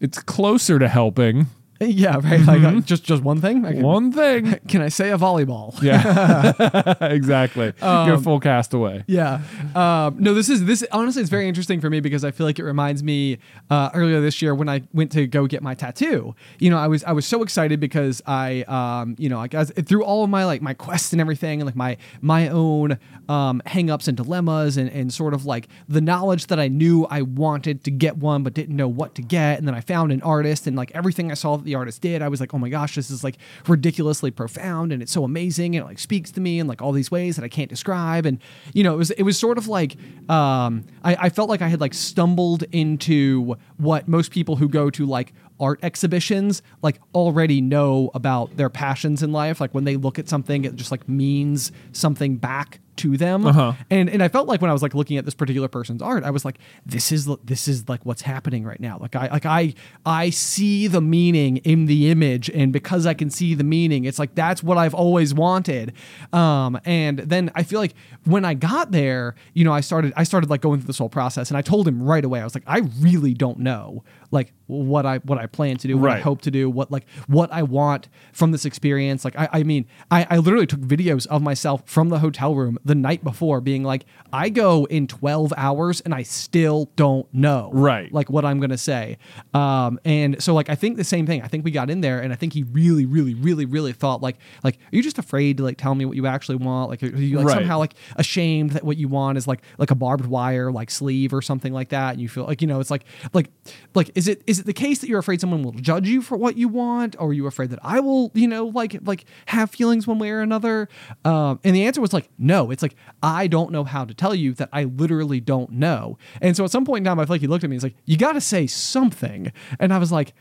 [0.00, 1.46] it's closer to helping.
[2.00, 2.40] Yeah, right.
[2.44, 3.64] Like uh, just just one thing.
[3.64, 3.86] I can, Mm-hmm.
[3.86, 4.58] One thing.
[4.68, 5.80] Can I say a volleyball?
[5.82, 6.94] Yeah.
[7.00, 7.72] exactly.
[7.80, 9.04] Go full cast away.
[9.06, 9.40] Yeah.
[9.74, 10.84] Um, no, this is this.
[10.92, 13.38] Honestly, it's very interesting for me because I feel like it reminds me
[13.70, 16.34] uh, earlier this year when I went to go get my tattoo.
[16.58, 19.70] You know, I was I was so excited because I, um, you know, like as,
[19.70, 22.98] through all of my like my quests and everything, and like my my own
[23.30, 27.22] um, hangups and dilemmas, and and sort of like the knowledge that I knew I
[27.22, 30.20] wanted to get one but didn't know what to get, and then I found an
[30.22, 32.68] artist, and like everything I saw that the artist did, I was like, oh my
[32.68, 33.36] gosh, this is like
[33.68, 36.90] ridiculously profound, and it's so amazing, and it like speaks to me in like all
[36.90, 38.40] these ways that I can't describe, and
[38.74, 39.96] you know, it was it was sort of like
[40.28, 44.90] um, I, I felt like I had like stumbled into what most people who go
[44.90, 49.60] to like art exhibitions like already know about their passions in life.
[49.60, 53.46] Like when they look at something it just like means something back to them.
[53.46, 53.72] Uh-huh.
[53.90, 56.24] and and I felt like when I was like looking at this particular person's art
[56.24, 58.98] I was like this is this is like what's happening right now.
[58.98, 62.50] Like I like I I see the meaning in the image.
[62.50, 65.94] And because I can see the meaning it's like that's what I've always wanted.
[66.32, 70.24] Um and then I feel like when I got there you know I started I
[70.24, 71.50] started like going through this whole process.
[71.50, 75.04] And I told him right away I was like I really don't know like what
[75.04, 77.64] I what I plan to do what I hope to do what like what I
[77.64, 79.24] want from this experience.
[79.24, 82.78] Like I, I mean I, I literally took videos of myself from the hotel room
[82.84, 87.70] the night before being like I go in 12 hours and I still don't know
[87.72, 88.12] Right.
[88.12, 89.18] like what I'm gonna say.
[89.54, 91.42] Um and so like I think the same thing.
[91.42, 94.22] I think we got in there and I think he really really really really thought
[94.22, 96.90] like like are you just afraid to like tell me what you actually want?
[96.90, 97.54] Like are you like Right.
[97.54, 101.32] somehow like ashamed that what you want is like like a barbed wire like sleeve
[101.34, 102.12] or something like that?
[102.12, 103.50] And you feel like you know it's like like
[103.96, 106.36] like is it is it the case that you're afraid someone will judge you for
[106.36, 107.16] what you want?
[107.18, 110.28] Or are you afraid that I will you know like like have feelings one way
[110.28, 110.90] or another?
[111.24, 112.70] Um and the answer was like no.
[112.70, 116.18] It's like I don't know how to tell you that I literally don't know.
[116.42, 117.82] And so at some point in time I feel like he looked at me and
[117.82, 119.50] he's like you got to say something.
[119.78, 120.34] And I was like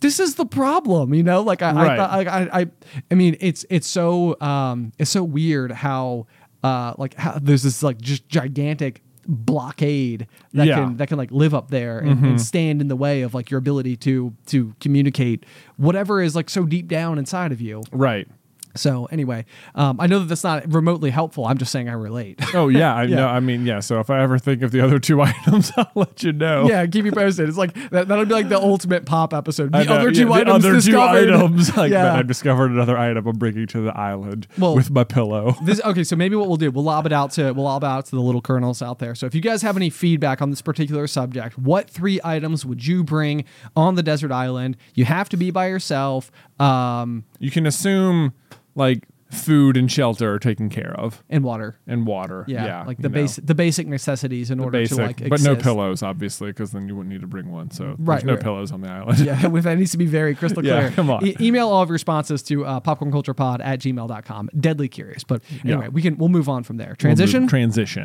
[0.00, 1.42] this is the problem, you know.
[1.42, 1.98] Like I, Right.
[2.00, 2.66] I, I, I, I,
[3.12, 6.26] I mean, it's it's so um, it's so weird how
[6.64, 10.76] uh, like how there's this like just gigantic blockade that Yeah.
[10.76, 12.36] can that can like live up there and, and mm-hmm.
[12.36, 15.44] stand in the way of like your ability to to communicate
[15.76, 17.82] whatever is like so deep down inside of you.
[17.92, 18.28] Right.
[18.74, 21.46] So anyway, um, I know that that's not remotely helpful.
[21.46, 22.40] I'm just saying I relate.
[22.54, 23.16] Oh yeah, I Yeah.
[23.16, 23.26] know.
[23.28, 23.80] I mean, yeah.
[23.80, 26.66] So if I ever think of the other two items, I'll let you know.
[26.68, 27.48] yeah, keep me posted.
[27.48, 29.72] It's like that, that'll be like the ultimate pop episode.
[29.72, 32.14] The know, other yeah, two the items other two items, like yeah.
[32.14, 35.54] I discovered another item I'm bringing to the island Well- with my pillow.
[35.62, 38.06] this okay so maybe what we'll do we'll lob it out to we'll lob out
[38.06, 40.62] to the little kernels out there so if you guys have any feedback on this
[40.62, 43.44] particular subject what three items would you bring
[43.76, 46.30] on the desert island you have to be by yourself
[46.60, 48.32] um, You can assume
[48.74, 52.44] like food and shelter are taken care of, and water and water.
[52.46, 55.28] yeah, Yeah, like you the know, basic the basic necessities in order basic, to like
[55.30, 57.70] but no pillows, obviously, because then you wouldn't need to bring one.
[57.70, 58.42] So Right, there's no right.
[58.42, 59.20] pillows on the island.
[59.20, 60.90] yeah, with that needs to be very crystal Yeah, clear.
[60.90, 61.24] come on.
[61.26, 64.50] E- email all of your responses to uh, popcornculturepod at gmail.com.
[64.60, 65.24] Deadly curious.
[65.24, 65.74] But Yeah.
[65.76, 66.94] anyway, we can we'll move on from there.
[66.96, 67.46] Transition.
[67.48, 68.04] transition.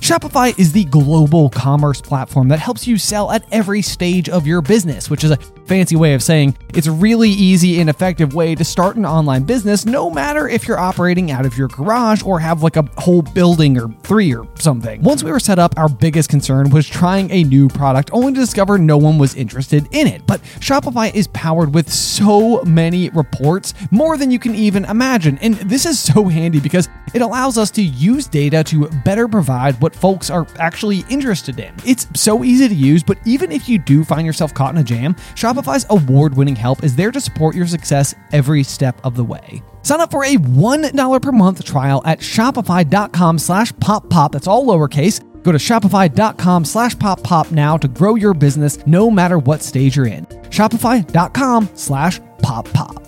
[0.00, 4.62] Shopify is the global commerce platform that helps you sell at every stage of your
[4.62, 8.54] business, which is a fancy way of saying it's a really easy and effective way
[8.54, 12.40] to start an online business, no matter if you're operating out of your garage or
[12.40, 15.02] have like a whole building or three or something.
[15.02, 18.40] Once we were set up, our biggest concern was trying a new product only to
[18.40, 20.26] discover no one was interested in it.
[20.26, 25.38] But Shopify is powered with so many reports, more than you can even imagine.
[25.38, 29.80] And this is so handy because it allows us to use data to better provide
[29.80, 31.74] what folks are actually interested in.
[31.84, 34.84] It's so easy to use, but even if you do find yourself caught in a
[34.84, 35.16] jam,
[35.58, 39.60] Shopify's award-winning help is there to support your success every step of the way.
[39.82, 44.32] Sign up for a $1 per month trial at shopify.com slash pop pop.
[44.32, 45.20] That's all lowercase.
[45.42, 49.96] Go to shopify.com slash pop pop now to grow your business no matter what stage
[49.96, 50.26] you're in.
[50.26, 53.07] Shopify.com slash pop pop.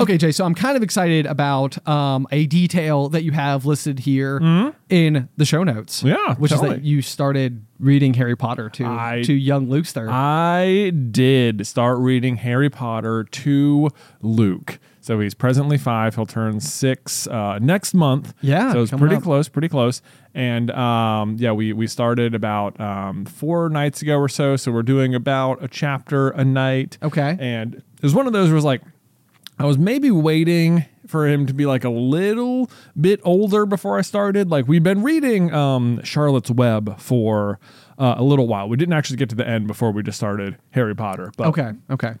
[0.00, 0.32] Okay, Jay.
[0.32, 4.38] So I'm kind of excited about um, a detail that you have listed here
[4.88, 5.98] in the show notes.
[6.02, 6.08] Mm-hmm.
[6.08, 10.92] Yeah, which is that you started reading Harry Potter to I- to young Luke's I
[11.10, 13.90] did start reading Harry Potter to
[14.22, 14.78] Luke.
[15.02, 16.14] So he's presently five.
[16.14, 18.34] He'll turn six uh, next month.
[18.42, 19.22] Yeah, So it's pretty up.
[19.22, 20.02] close, pretty close.
[20.34, 24.56] And um, yeah, we we started about um, four nights ago or so.
[24.56, 26.98] So we're doing about a chapter a night.
[27.02, 27.36] Okay.
[27.40, 28.82] And it was one of those where it was like,
[29.60, 34.00] I was maybe waiting for him to be like a little bit older before I
[34.00, 34.50] started.
[34.50, 37.60] Like we've been reading um, Charlotte's Web for
[37.98, 38.70] uh, a little while.
[38.70, 41.30] We didn't actually get to the end before we just started Harry Potter.
[41.36, 41.72] But Okay.
[41.90, 42.14] Okay.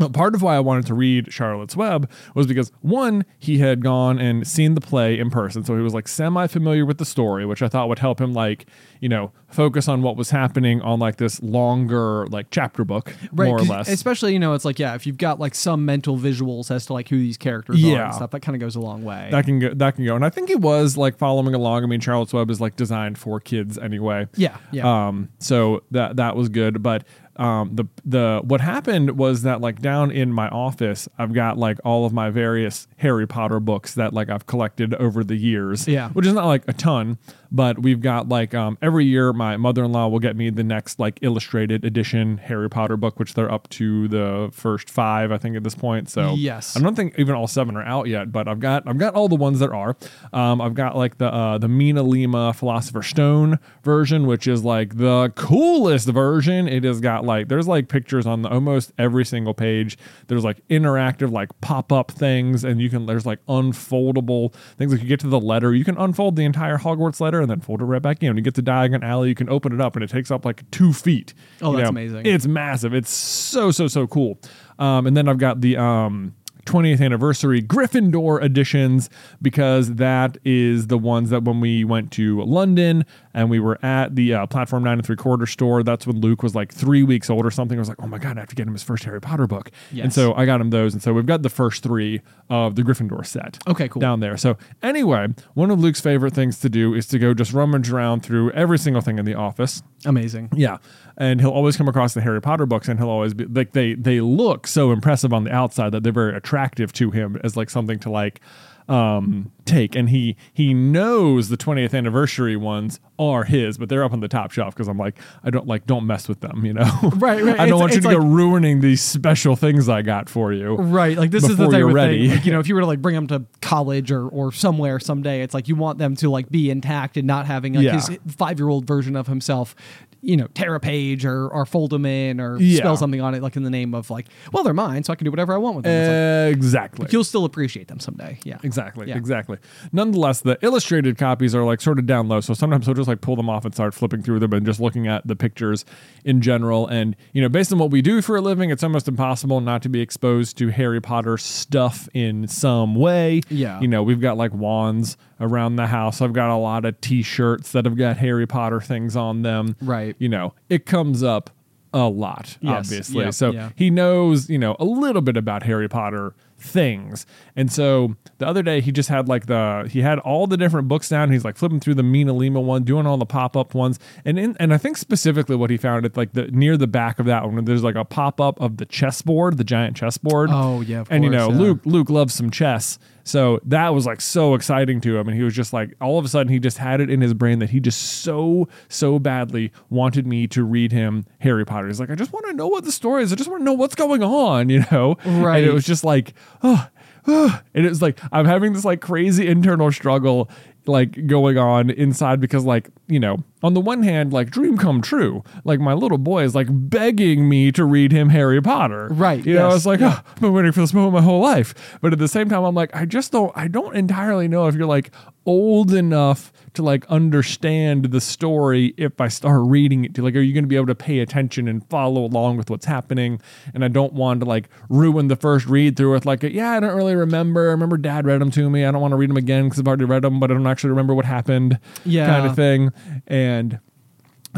[0.00, 3.82] But part of why I wanted to read Charlotte's Web was because one, he had
[3.84, 7.04] gone and seen the play in person, so he was like semi familiar with the
[7.04, 8.66] story, which I thought would help him like,
[9.00, 13.46] you know, focus on what was happening on like this longer like chapter book, Right,
[13.46, 13.88] more or less.
[13.88, 16.92] Especially, you know, it's like yeah, if you've got like some mental visuals as to
[16.94, 18.06] like who these characters are Yeah.
[18.06, 19.28] and stuff, that kind of goes a long way.
[19.30, 20.16] that can go that can go.
[20.16, 21.84] And I think he was like following along.
[21.84, 24.26] I mean, Charlotte's Web is like designed for kids anyway.
[24.36, 25.08] Yeah, yeah.
[25.08, 26.82] Um, so that that was good.
[26.82, 27.04] But
[27.40, 31.78] um, the the what happened was that like down in my office, I've got like
[31.84, 35.88] all of my various Harry Potter books that like I've collected over the years.
[35.88, 36.10] Yeah.
[36.10, 37.16] which is not like a ton,
[37.52, 40.64] but we've got like um, every year my mother in law will get me the
[40.64, 45.38] next like illustrated edition Harry Potter book, which they're up to the first five, I
[45.38, 46.08] think, at this point.
[46.08, 46.76] So Yes.
[46.76, 49.28] I don't think even all seven are out yet, but I've got I've got all
[49.28, 49.96] the ones that are.
[50.32, 55.32] Um, I've got like the uh, the MinaLima Philosopher's Stone version, which is like the
[55.34, 56.68] coolest version.
[56.68, 59.98] It has got like there's like pictures on the, almost every single page.
[60.28, 64.92] There's like interactive like pop up things, and you can there's like unfoldable things.
[64.92, 67.60] Like you get to the letter, you can unfold the entire Hogwarts letter and then
[67.60, 68.28] fold it right back in.
[68.30, 70.44] When you get to Diagon Alley, you can open it up and it takes up
[70.44, 71.34] like two feet.
[71.62, 72.26] Oh, You that's know, amazing.
[72.26, 72.94] It's massive.
[72.94, 74.38] It's so so so cool.
[74.78, 76.34] Um, and then I've got the um
[76.66, 79.08] 20th anniversary Gryffindor editions
[79.40, 84.16] because that is the ones that when we went to London and we were at
[84.16, 87.30] the uh, platform nine and three quarter store, that's when Luke was like three weeks
[87.30, 87.78] old or something.
[87.78, 89.46] I was like, oh my god, I have to get him his first Harry Potter
[89.46, 89.70] book.
[90.04, 92.82] And so I got him those, and so we've got the first three of the
[92.82, 93.58] Gryffindor set.
[93.68, 94.00] Okay, cool.
[94.00, 94.36] Down there.
[94.36, 98.20] So anyway, one of Luke's favorite things to do is to go just rummage around
[98.20, 99.82] through every single thing in the office.
[100.04, 100.50] Amazing.
[100.54, 100.78] Yeah,
[101.16, 103.94] and he'll always come across the Harry Potter books, and he'll always be like they
[103.94, 107.70] they look so impressive on the outside that they're very attractive to him as like
[107.70, 108.40] something to like
[108.88, 114.12] um take and he he knows the 20th anniversary ones are his but they're up
[114.12, 116.72] on the top shelf because i'm like i don't like don't mess with them you
[116.72, 117.58] know Right, right.
[117.60, 120.74] i don't It's- want you to go ruining these special things i got for you
[120.76, 122.28] Right, like this is the before type you're of ready.
[122.28, 122.36] thing.
[122.36, 124.98] Like, you know, if you were to like bring them to college or or somewhere
[124.98, 127.92] someday, it's like you want them to like be intact and not having like Yeah.
[127.94, 129.74] his five year old version of himself,
[130.22, 132.78] you know, tear a page or or fold them in or Yeah.
[132.78, 135.16] spell something on it, like in the name of like, well, they're mine, so I
[135.16, 136.46] can do whatever I want with them.
[136.48, 138.38] Like, exactly you'll still appreciate them someday.
[138.44, 139.08] Yeah, Exactly.
[139.08, 139.16] Yeah.
[139.16, 139.58] Exactly.
[139.92, 142.40] Nonetheless, the illustrated copies are like sort of down low.
[142.40, 144.80] So sometimes I'll just like pull them off and start flipping through them and just
[144.80, 145.84] looking at the pictures
[146.24, 146.86] in general.
[146.86, 149.82] And, you know, based on what we do for a living, it's almost impossible not
[149.82, 153.42] to be exposed to Harry Potter stuff in some way.
[153.48, 153.80] Yeah.
[153.80, 156.20] You know, we've got like wands around the house.
[156.20, 159.76] I've got a lot of t shirts that have got Harry Potter things on them.
[159.80, 160.16] Right.
[160.18, 161.50] You know, it comes up
[161.92, 162.86] a lot, Yes.
[162.86, 163.24] obviously.
[163.24, 163.34] Yep.
[163.34, 167.26] So he knows, you know, a little bit about Harry Potter things.
[167.56, 170.88] And so the other day he just had like the he had all the different
[170.88, 171.30] books down.
[171.30, 173.98] He's like flipping through the MinaLima one, doing all the pop-up ones.
[174.24, 177.18] And in and I think specifically what he found at like the near the back
[177.18, 180.50] of that one, there's like a pop-up of the chessboard, the giant chessboard.
[180.52, 181.56] Oh, yeah, and you know, yeah.
[181.56, 182.98] Luke Luke loves some chess.
[183.30, 185.28] So that was like so exciting to him.
[185.28, 187.32] And he was just like, all of a sudden, he just had it in his
[187.32, 191.86] brain that he just so, so badly wanted me to read him Harry Potter.
[191.86, 193.32] He's like, I just want to know what the story is.
[193.32, 195.16] I just want to know what's going on, you know?
[195.24, 195.58] Right.
[195.58, 196.88] And it was just like, oh,
[197.28, 197.60] oh.
[197.72, 200.50] and it was like, I'm having this like crazy internal struggle
[200.90, 205.00] like going on inside because like you know on the one hand like dream come
[205.00, 209.44] true like my little boy is like begging me to read him harry potter Right,
[209.44, 210.22] you know yes, it's like yeah.
[210.24, 211.98] oh, I've been waiting for this moment my whole life.
[212.00, 214.74] But at the same time, I'm like, I just don't, I don't entirely know if
[214.74, 215.10] you're like
[215.50, 220.40] old enough to like understand the story if I start reading it to like, are
[220.40, 223.40] you going to be able to pay attention and follow along with what's happening?
[223.74, 226.80] And I don't want to like ruin the first read through with like, yeah, I
[226.80, 227.68] don't really remember.
[227.68, 228.84] I remember dad read them to me.
[228.84, 230.66] I don't want to read them again because I've already read them, but I don't
[230.68, 232.26] actually remember what happened Yeah.
[232.26, 232.90] kind of thing.
[233.26, 233.80] And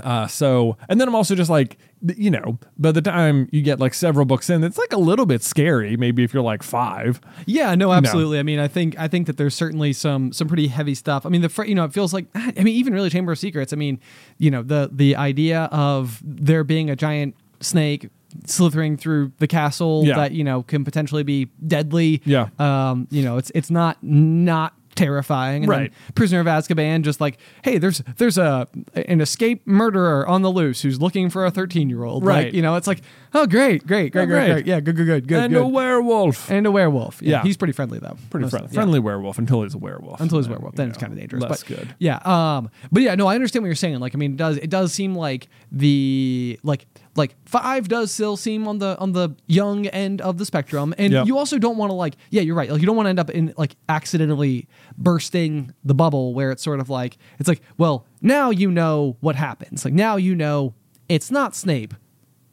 [0.02, 1.76] Uh, so, and then I'm also just like,
[2.16, 5.26] you know, by the time you get like several books in, it's like a little
[5.26, 5.96] bit scary.
[5.96, 7.20] Maybe if you're like five.
[7.46, 8.38] Yeah, no, absolutely.
[8.38, 11.24] I mean, I think I think that there's certainly some some pretty heavy stuff.
[11.24, 13.38] I mean, the fr- you know, it feels like I mean, even really Chamber of
[13.38, 13.72] Secrets.
[13.72, 14.00] I mean,
[14.38, 18.08] you know, the the idea of there being a giant snake
[18.46, 20.16] slithering through the castle Yeah.
[20.16, 22.22] that you know can potentially be deadly.
[22.24, 22.48] Yeah.
[22.58, 25.64] Um, you know, it's it's not not terrifying.
[25.64, 25.92] And then Right.
[26.14, 30.82] Prisoner of Azkaban, just like, hey, there's there's a an escape murderer on the loose
[30.82, 32.24] who's looking for a 13 year old.
[32.24, 32.46] Right.
[32.46, 33.00] Like, you know, it's like,
[33.34, 34.66] oh, great, great, great, Oh, great, great.
[34.66, 35.62] Yeah, good, good, good, good, and good.
[35.62, 36.50] a werewolf.
[36.50, 37.20] And a werewolf.
[37.22, 37.42] Yeah, Yeah.
[37.42, 38.16] he's pretty friendly though.
[38.30, 38.68] Pretty friendly.
[38.70, 38.74] yeah.
[38.74, 40.20] Friendly werewolf until he's a werewolf.
[40.20, 41.44] Until he's a werewolf, you then it's kind of dangerous.
[41.44, 41.94] But good.
[41.98, 42.18] Yeah.
[42.24, 42.70] Um.
[42.90, 43.98] But yeah, no, I understand what you're saying.
[44.00, 48.36] Like, I mean, it does it does seem like the like like five does still
[48.36, 51.26] seem on the on the young end of the spectrum, and Yep.
[51.26, 52.70] you also don't want to like yeah, you're right.
[52.70, 56.62] Like, you don't want to end up in like accidentally bursting the bubble where it's
[56.62, 59.84] sort of like it's like well now you know what happens.
[59.84, 60.74] Like now you know
[61.08, 61.94] it's not Snape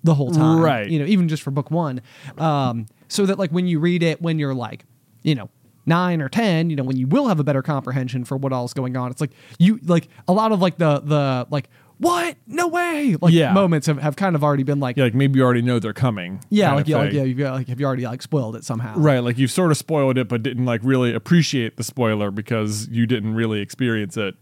[0.03, 0.89] the whole time, Right.
[0.89, 2.01] You know, even just for book one,
[2.37, 4.85] um, so that like when you read it when you're like,
[5.23, 5.49] you know,
[5.85, 8.73] nine or ten, you know, when you will have a better comprehension for what all's
[8.73, 11.69] going on, it's like you like a lot of like the the like
[11.99, 13.53] what no way like Yeah.
[13.53, 15.93] moments have, have kind of already been like Yeah, like maybe you already know they're
[15.93, 16.39] coming.
[16.49, 17.17] yeah kind like of yeah like thing.
[17.17, 19.71] yeah you've got, like have you already like spoiled it somehow Right, like you've sort
[19.71, 24.15] of spoiled it, but didn't like really appreciate the spoiler because you didn't really experience
[24.17, 24.35] it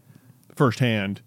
[0.55, 1.21] firsthand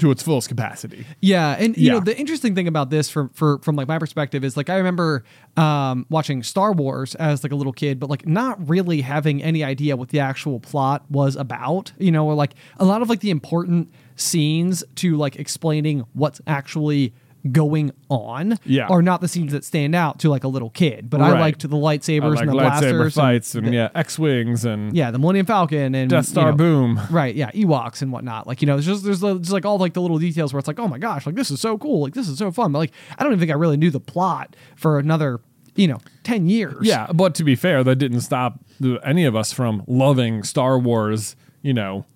[0.00, 1.06] to its fullest capacity.
[1.20, 4.42] Yeah, and you know the interesting thing about this, from for from like my perspective,
[4.42, 5.22] is like I remember
[5.56, 9.62] um, watching Star Wars as like a little kid, but like not really having any
[9.62, 11.92] idea what the actual plot was about.
[11.98, 16.40] You know, or like a lot of like the important scenes to like explaining what's
[16.46, 17.12] actually
[17.52, 18.86] going on Yeah.
[18.86, 21.10] are not the scenes that stand out to like a little kid.
[21.10, 21.40] But I Right.
[21.40, 24.96] liked the lightsabers like and the lightsaber blasters, fights and, the- yeah, X wings and
[24.96, 27.00] yeah, the Millennium Falcon and Death you Star know, boom.
[27.10, 27.34] right?
[27.34, 28.46] Yeah, Ewoks and whatnot.
[28.46, 30.66] Like you know, it's just there's just like all like the little details where it's
[30.68, 32.72] like, oh my gosh, like this is so cool, like this is so fun.
[32.72, 35.40] But like I don't even think I really knew the plot for another
[35.76, 36.78] you know ten years.
[36.80, 38.58] Yeah, but to be fair, that didn't stop
[39.04, 42.06] any of us from loving Star Wars, you know,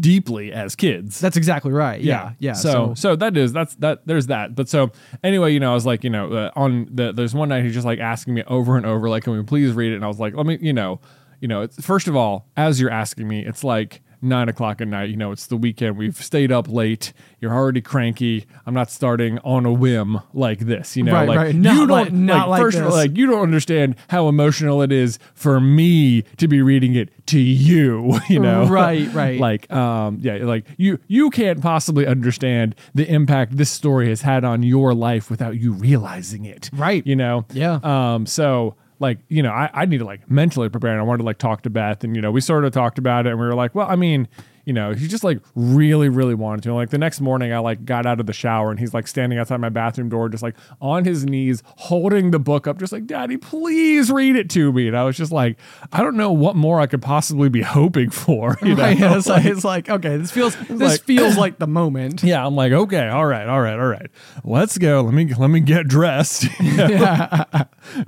[0.00, 1.20] deeply as kids.
[1.20, 2.00] that's exactly right.
[2.00, 2.52] Yeah, yeah.
[2.52, 4.06] So, so that is that's that.
[4.06, 4.54] There's that.
[4.54, 4.90] But so
[5.22, 7.74] anyway, you know, I was like, you know, uh, on the there's one night he's
[7.74, 9.96] just like asking me over and over, like, can we please read it?
[9.96, 11.00] And I was like, let me, you know,
[11.40, 14.88] you know, it's, first of all, as you're asking me, it's like nine o'clock at
[14.88, 15.08] night.
[15.10, 15.96] You know, it's the weekend.
[15.96, 17.12] We've stayed up late.
[17.40, 18.46] You're already cranky.
[18.66, 20.96] I'm not starting on a whim like this.
[20.96, 21.54] You know, Right, like right.
[21.54, 25.18] you Not don't like- not like first like you don't understand how emotional it is
[25.34, 28.18] for me to be reading it to you.
[28.28, 29.40] You know, Right, right.
[29.40, 34.44] like um yeah like you you can't possibly understand the impact this story has had
[34.44, 37.06] on your life without you realizing it Right.
[37.06, 37.78] you know Yeah.
[37.82, 41.18] um so like you know i, I need to like mentally prepare and i wanted
[41.18, 43.40] to like talk to beth and you know we sort of talked about it and
[43.40, 44.28] we were like well i mean
[44.68, 47.58] you know he just like really really wanted to and, like the next morning i
[47.58, 50.42] like got out of the shower and he's like standing outside my bathroom door just
[50.42, 54.70] like on his knees holding the book up just like daddy please read it to
[54.70, 55.56] me and i was just like
[55.90, 58.82] i don't know what more i could possibly be hoping for you know?
[58.82, 58.98] right.
[59.00, 62.22] It's like, it's like okay, this feels this like- feels like the moment.
[62.22, 64.10] yeah, I'm like, okay, all right, all right, all right.
[64.44, 65.00] Let's go.
[65.00, 66.44] Let me let me get dressed.
[66.60, 67.44] yeah.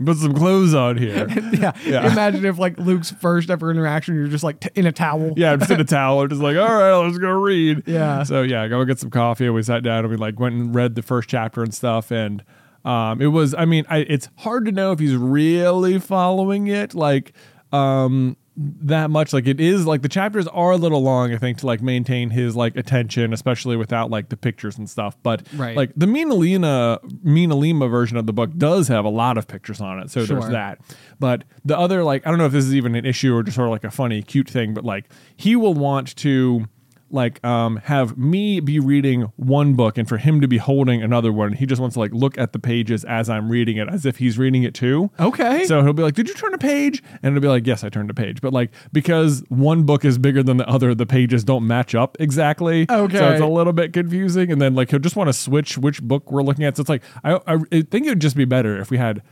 [0.05, 1.27] Put some clothes on here.
[1.53, 1.73] Yeah.
[1.85, 2.13] Yeah.
[2.13, 5.33] Imagine if like Luke's first ever interaction, you're just like t- in a towel.
[5.37, 6.27] Yeah, I'm just in a towel.
[6.27, 7.85] Just like, all right, let's go read.
[7.87, 8.23] Yeah.
[8.23, 9.47] So yeah, go get some coffee.
[9.47, 12.11] And we sat down and we like went and read the first chapter and stuff.
[12.11, 12.45] And
[12.85, 16.95] um, it was, I mean, I, it's hard to know if he's really following it.
[16.95, 17.33] Like,
[17.73, 21.57] um, that much like it is like the chapters are a little long i think
[21.57, 25.75] to like maintain his like attention especially without like the pictures and stuff but Right.
[25.77, 29.81] like the MinaLima, Mina Lima version of the book does have a lot of pictures
[29.81, 30.41] on it, so Sure.
[30.41, 30.79] there's that.
[31.19, 33.57] But the other, like, I don't know if this is even an issue or just
[33.57, 36.67] sort of like a funny, cute thing, but like he will want to
[37.11, 41.33] like um have me be reading one book and for him to be holding another
[41.33, 41.53] one.
[41.53, 44.19] He just wants to like look at the pages as I'm reading it as if
[44.19, 45.11] he's reading it too.
[45.19, 45.65] Okay.
[45.65, 47.89] So he'll be like, "Did you turn a page?" And it'll be like, "Yes, I
[47.89, 51.45] turned a page." But like because one book is bigger than the other, the pages
[51.45, 52.87] don't match up exactly.
[52.89, 53.19] Okay.
[53.19, 54.51] So it's a little bit confusing.
[54.53, 56.77] And then like he'll just want to switch which book we're looking at.
[56.77, 59.23] So it's like I, I I think it would just be better if we had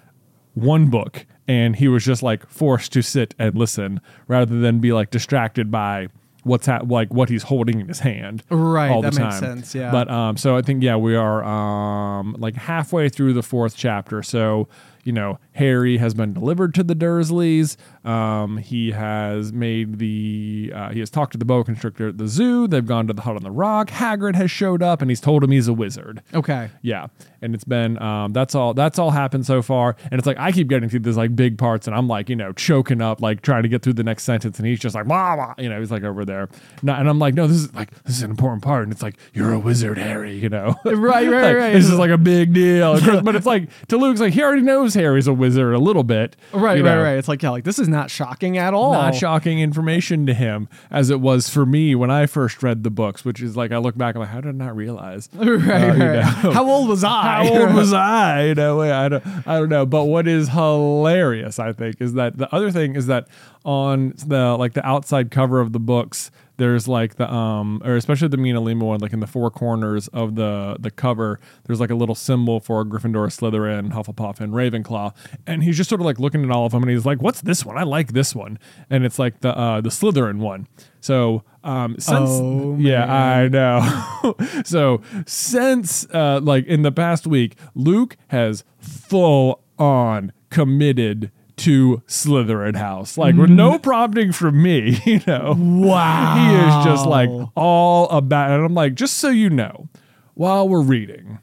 [0.54, 4.92] one book and he was just like forced to sit and listen rather than be
[4.92, 6.08] like distracted by
[6.48, 9.58] what's ha- like what he's holding in his hand Right, all the that makes time.
[9.58, 9.90] sense, yeah.
[9.92, 14.22] but um so i think yeah we are um like halfway through the fourth chapter
[14.22, 14.68] so
[15.04, 17.76] you know harry has been delivered to the dursleys
[18.08, 22.26] um he has made the uh, he has talked to the boa constrictor at the
[22.26, 25.20] zoo they've gone to the hut on the rock hagrid has showed up and he's
[25.20, 26.70] told him he's a wizard okay.
[26.82, 27.08] yeah,
[27.42, 30.52] and it's been um, that's all that's all happened so far, and it's like I
[30.52, 33.42] keep getting through these like big parts, and I'm like you know choking up, like
[33.42, 35.90] trying to get through the next sentence, and he's just like blah, you know, he's
[35.90, 36.48] like over there, there.
[36.82, 39.02] No, and I'm like, no, this is like this is an important part, and it's
[39.02, 40.36] like you're a wizard, Harry.
[40.36, 41.72] You know, Right, right, Like, right.
[41.72, 44.94] This is like a big deal, but it's like to Luke's like he already knows
[44.94, 47.02] Harry's a wizard a little bit, Right, right, know.
[47.02, 47.14] right.
[47.14, 48.92] It's like yeah, like this is not shocking at all.
[48.92, 52.90] Not shocking information to him as it was for me when I first read the
[52.90, 55.28] books, which is like I look back, I'm like, how did I not realize?
[55.34, 55.96] right, Uh, you right.
[56.44, 56.52] know.
[56.52, 57.22] How old was I?
[57.44, 58.44] How old was I?
[58.46, 59.84] You know, I don't, I don't know.
[59.86, 63.26] But what is hilarious, I think, is that the other thing is that
[63.64, 68.28] on the like the outside cover of the books, there's like the um, or especially
[68.28, 71.94] the MinaLima one, like in the four corners of the the cover, there's like a
[71.94, 75.14] little symbol for Gryffindor, Slytherin, Hufflepuff, and Ravenclaw,
[75.46, 77.40] and he's just sort of like looking at all of them, and he's like, "What's
[77.40, 77.78] this one?
[77.78, 78.58] I like this one,"
[78.90, 80.66] and it's like the uh, the Slytherin one.
[81.00, 84.34] So um, since Oh, yeah, I know.
[84.64, 92.76] so since uh, like in the past week, Luke has full on committed to Slytherin
[92.76, 95.00] House, like with no prompting from me.
[95.06, 96.34] You know, Wow.
[96.36, 98.50] he is just like all about.
[98.50, 99.88] And I'm like, just so you know,
[100.34, 101.38] while we're reading,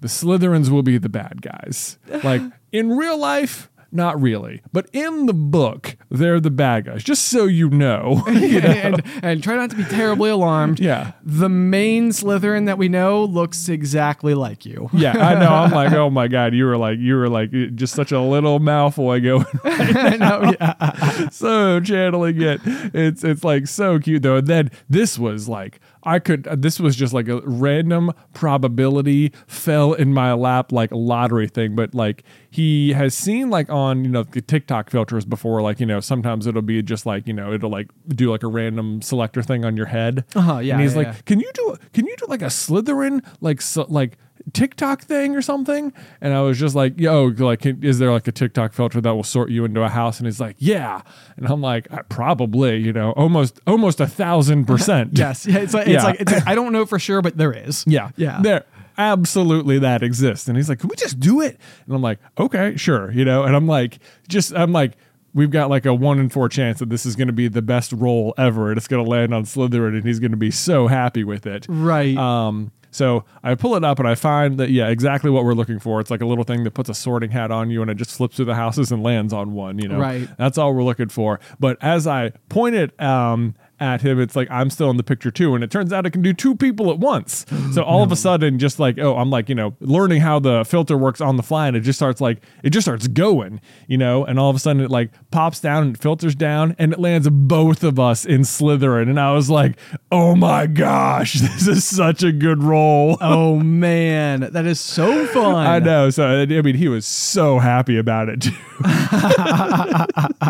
[0.00, 1.98] the Slytherins will be the bad guys.
[2.24, 2.42] Like
[2.72, 3.70] in real life.
[3.96, 7.02] Not really, but in the book, they're the bad guys.
[7.02, 10.78] Just so you know, and, and try not to be terribly alarmed.
[10.78, 11.12] Yeah.
[11.22, 14.90] The main Slytherin that we know looks exactly like you.
[14.92, 15.48] Yeah, I know.
[15.48, 18.20] I'm like, oh my god, you were like, you were like, uh, just such a
[18.20, 21.28] little Malfoy going, I know, yeah.
[21.30, 22.60] so channeling it.
[22.66, 24.36] It's it's like so cute though.
[24.36, 26.44] And then this was like, I could.
[26.44, 31.74] This was just like a random probability fell in my lap like lottery thing.
[31.74, 35.60] But like he has seen like on you know the TikTok filters before.
[35.62, 38.48] Like you know sometimes it'll be just like you know it'll like do like a
[38.48, 40.24] random selector thing on your head.
[40.34, 41.20] Uh-huh, yeah, And he's yeah, like, yeah.
[41.26, 44.16] can you do can you do like a Slytherin like so, like
[44.52, 45.92] TikTok thing or something?
[46.20, 49.22] And I was just like, yo, like, is there like a TikTok filter that will
[49.24, 50.18] sort you into a house?
[50.18, 51.02] And he's like, yeah.
[51.36, 55.18] And I'm like, "Uh, probably, you know, almost almost a thousand percent.
[55.18, 55.46] Yes.
[55.46, 55.58] Yeah.
[55.58, 55.94] It's like, Yeah.
[55.96, 57.84] it's like, it's like, I don't know for sure, but there is.
[57.86, 58.10] Yeah.
[58.16, 58.40] Yeah.
[58.42, 58.64] There
[58.98, 60.48] absolutely that exists.
[60.48, 61.58] And he's like, Can we just do it?
[61.86, 63.10] And I'm like, Okay, sure.
[63.10, 64.92] You know, and I'm like, just I'm like,
[65.34, 67.92] we've got like a one in four chance that this is gonna be the best
[67.92, 71.46] roll ever and it's gonna land on Slytherin and he's gonna be so happy with
[71.46, 71.66] it.
[71.68, 72.16] Right.
[72.16, 75.78] Um so I pull it up and I find that yeah, exactly what we're looking
[75.78, 76.00] for.
[76.00, 78.12] It's like a little thing that puts a sorting hat on you and it just
[78.12, 79.98] flips through the houses and lands on one, you know.
[79.98, 80.28] Right.
[80.38, 81.40] That's all we're looking for.
[81.58, 85.30] But as I point it um, at him, it's like I'm still in the picture
[85.30, 85.54] too.
[85.54, 87.44] And it turns out it can do two people at once.
[87.72, 90.64] So all of a sudden, just like, oh, I'm like, you know, learning how the
[90.64, 93.98] filter works on the fly and it just starts like, it just starts going, you
[93.98, 96.98] know, and all of a sudden it like pops down and filters down and it
[96.98, 99.10] lands both of us in Slytherin.
[99.10, 99.76] And I was like,
[100.10, 103.18] oh my gosh, this is such a good roll.
[103.20, 105.66] oh man, that is so fun.
[105.66, 106.10] I know.
[106.10, 108.52] So I mean, he was so happy about it too.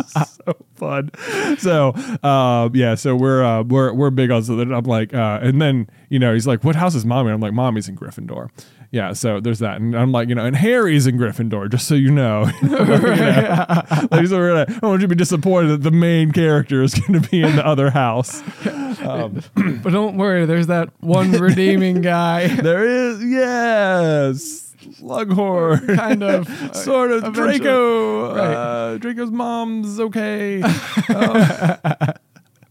[0.07, 1.11] so fun.
[1.59, 2.95] So um, yeah.
[2.95, 6.35] So we're uh, we're we're big on so I'm like, uh, and then you know
[6.35, 8.51] he's like, "What house is mommy?" I'm like, "Mommy's in Gryffindor."
[8.93, 9.13] Yeah.
[9.13, 12.11] So there's that, and I'm like, you know, and Harry's in Gryffindor, just so you
[12.11, 12.51] know.
[12.63, 14.09] You know?
[14.11, 16.95] Like, so gonna, I don't want you to be disappointed that the main character is
[16.95, 18.43] going to be in the other house.
[19.83, 22.49] But don't worry, there's that one redeeming guy.
[22.49, 25.97] There is, yes, Slughorn.
[25.97, 26.49] kind of.
[26.77, 27.59] sort of eventually.
[27.59, 28.35] Draco.
[28.35, 28.55] Right.
[28.55, 30.63] Uh, Draco's mom's okay.
[30.63, 32.13] Um,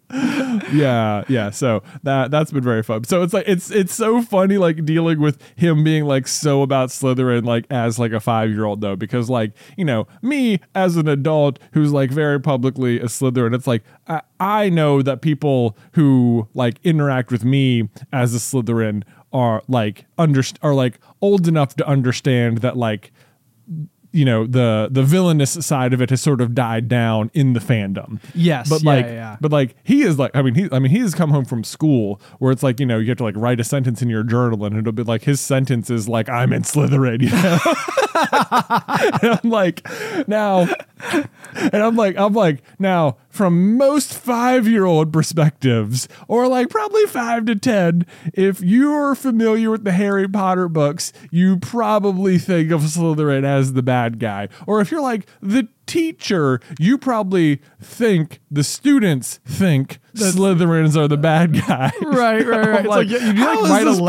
[0.71, 1.49] yeah, yeah.
[1.49, 3.05] So that that's been very fun.
[3.05, 6.89] So it's like it's it's so funny like dealing with him being like so about
[6.89, 10.95] Slytherin like as like a five year old though because like you know me as
[10.95, 15.75] an adult who's like very publicly a Slytherin it's like I, I know that people
[15.93, 19.03] who like interact with me as a Slytherin
[19.33, 23.11] are like under are like old enough to understand that like
[24.15, 27.59] you know the the villainous side of it has sort of died down in the
[27.59, 28.19] fandom.
[28.33, 29.37] Yes, but yeah, like, yeah.
[29.41, 31.63] but like he is like, I mean, he, I mean, he has come home from
[31.63, 34.23] school where it's like, you know, you have to like write a sentence in your
[34.23, 37.59] journal, and it'll be like his sentence is like, "I'm in Slytherin," you know.
[39.21, 39.85] and I'm like,
[40.27, 40.67] now,
[41.55, 47.05] and I'm like, I'm like, now, from most five year old perspectives, or like probably
[47.05, 52.81] five to 10, if you're familiar with the Harry Potter books, you probably think of
[52.81, 54.47] Slytherin as the bad guy.
[54.65, 61.17] Or if you're like the teacher, you probably think the students think Slytherins are the
[61.17, 61.91] bad guy.
[62.05, 62.79] Right, right, right.
[62.85, 63.99] It's like, you- like, is write a this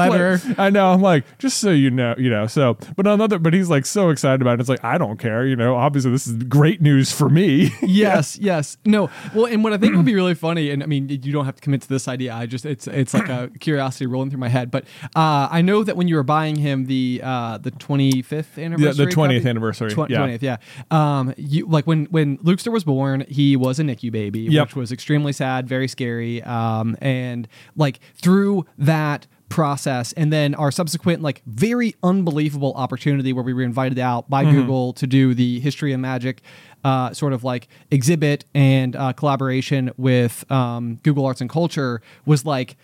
[0.45, 0.93] play- I know.
[0.93, 2.47] I'm like, just so you know, you know.
[2.47, 4.61] So, but another, but he's like so excited about it.
[4.61, 5.47] It's like I don't care.
[5.47, 7.73] You know, obviously this is great news for me.
[7.83, 8.77] yes, yes.
[8.85, 9.11] No.
[9.35, 11.57] Well, and what I think would be really funny, and I mean, you don't have
[11.57, 12.33] to commit to this idea.
[12.35, 14.71] I just it's it's like a curiosity rolling through my head.
[14.71, 14.85] But
[15.17, 19.11] uh, I know that when you were buying him the uh, the 25th anniversary, the
[19.11, 19.49] 20th copy?
[19.49, 20.19] anniversary, Tw- yeah.
[20.27, 20.57] 20th, yeah.
[20.91, 24.69] Um, you like when when Lukester was born, he was a NICU baby, Yep.
[24.69, 26.43] which was extremely sad, very scary.
[26.43, 33.45] Um, and like through that process and then our subsequent like very unbelievable opportunity where
[33.45, 36.43] we were invited out by google to do the history of magic
[36.83, 42.45] uh, sort of like exhibit and uh, collaboration with um, google arts and culture was
[42.45, 42.77] like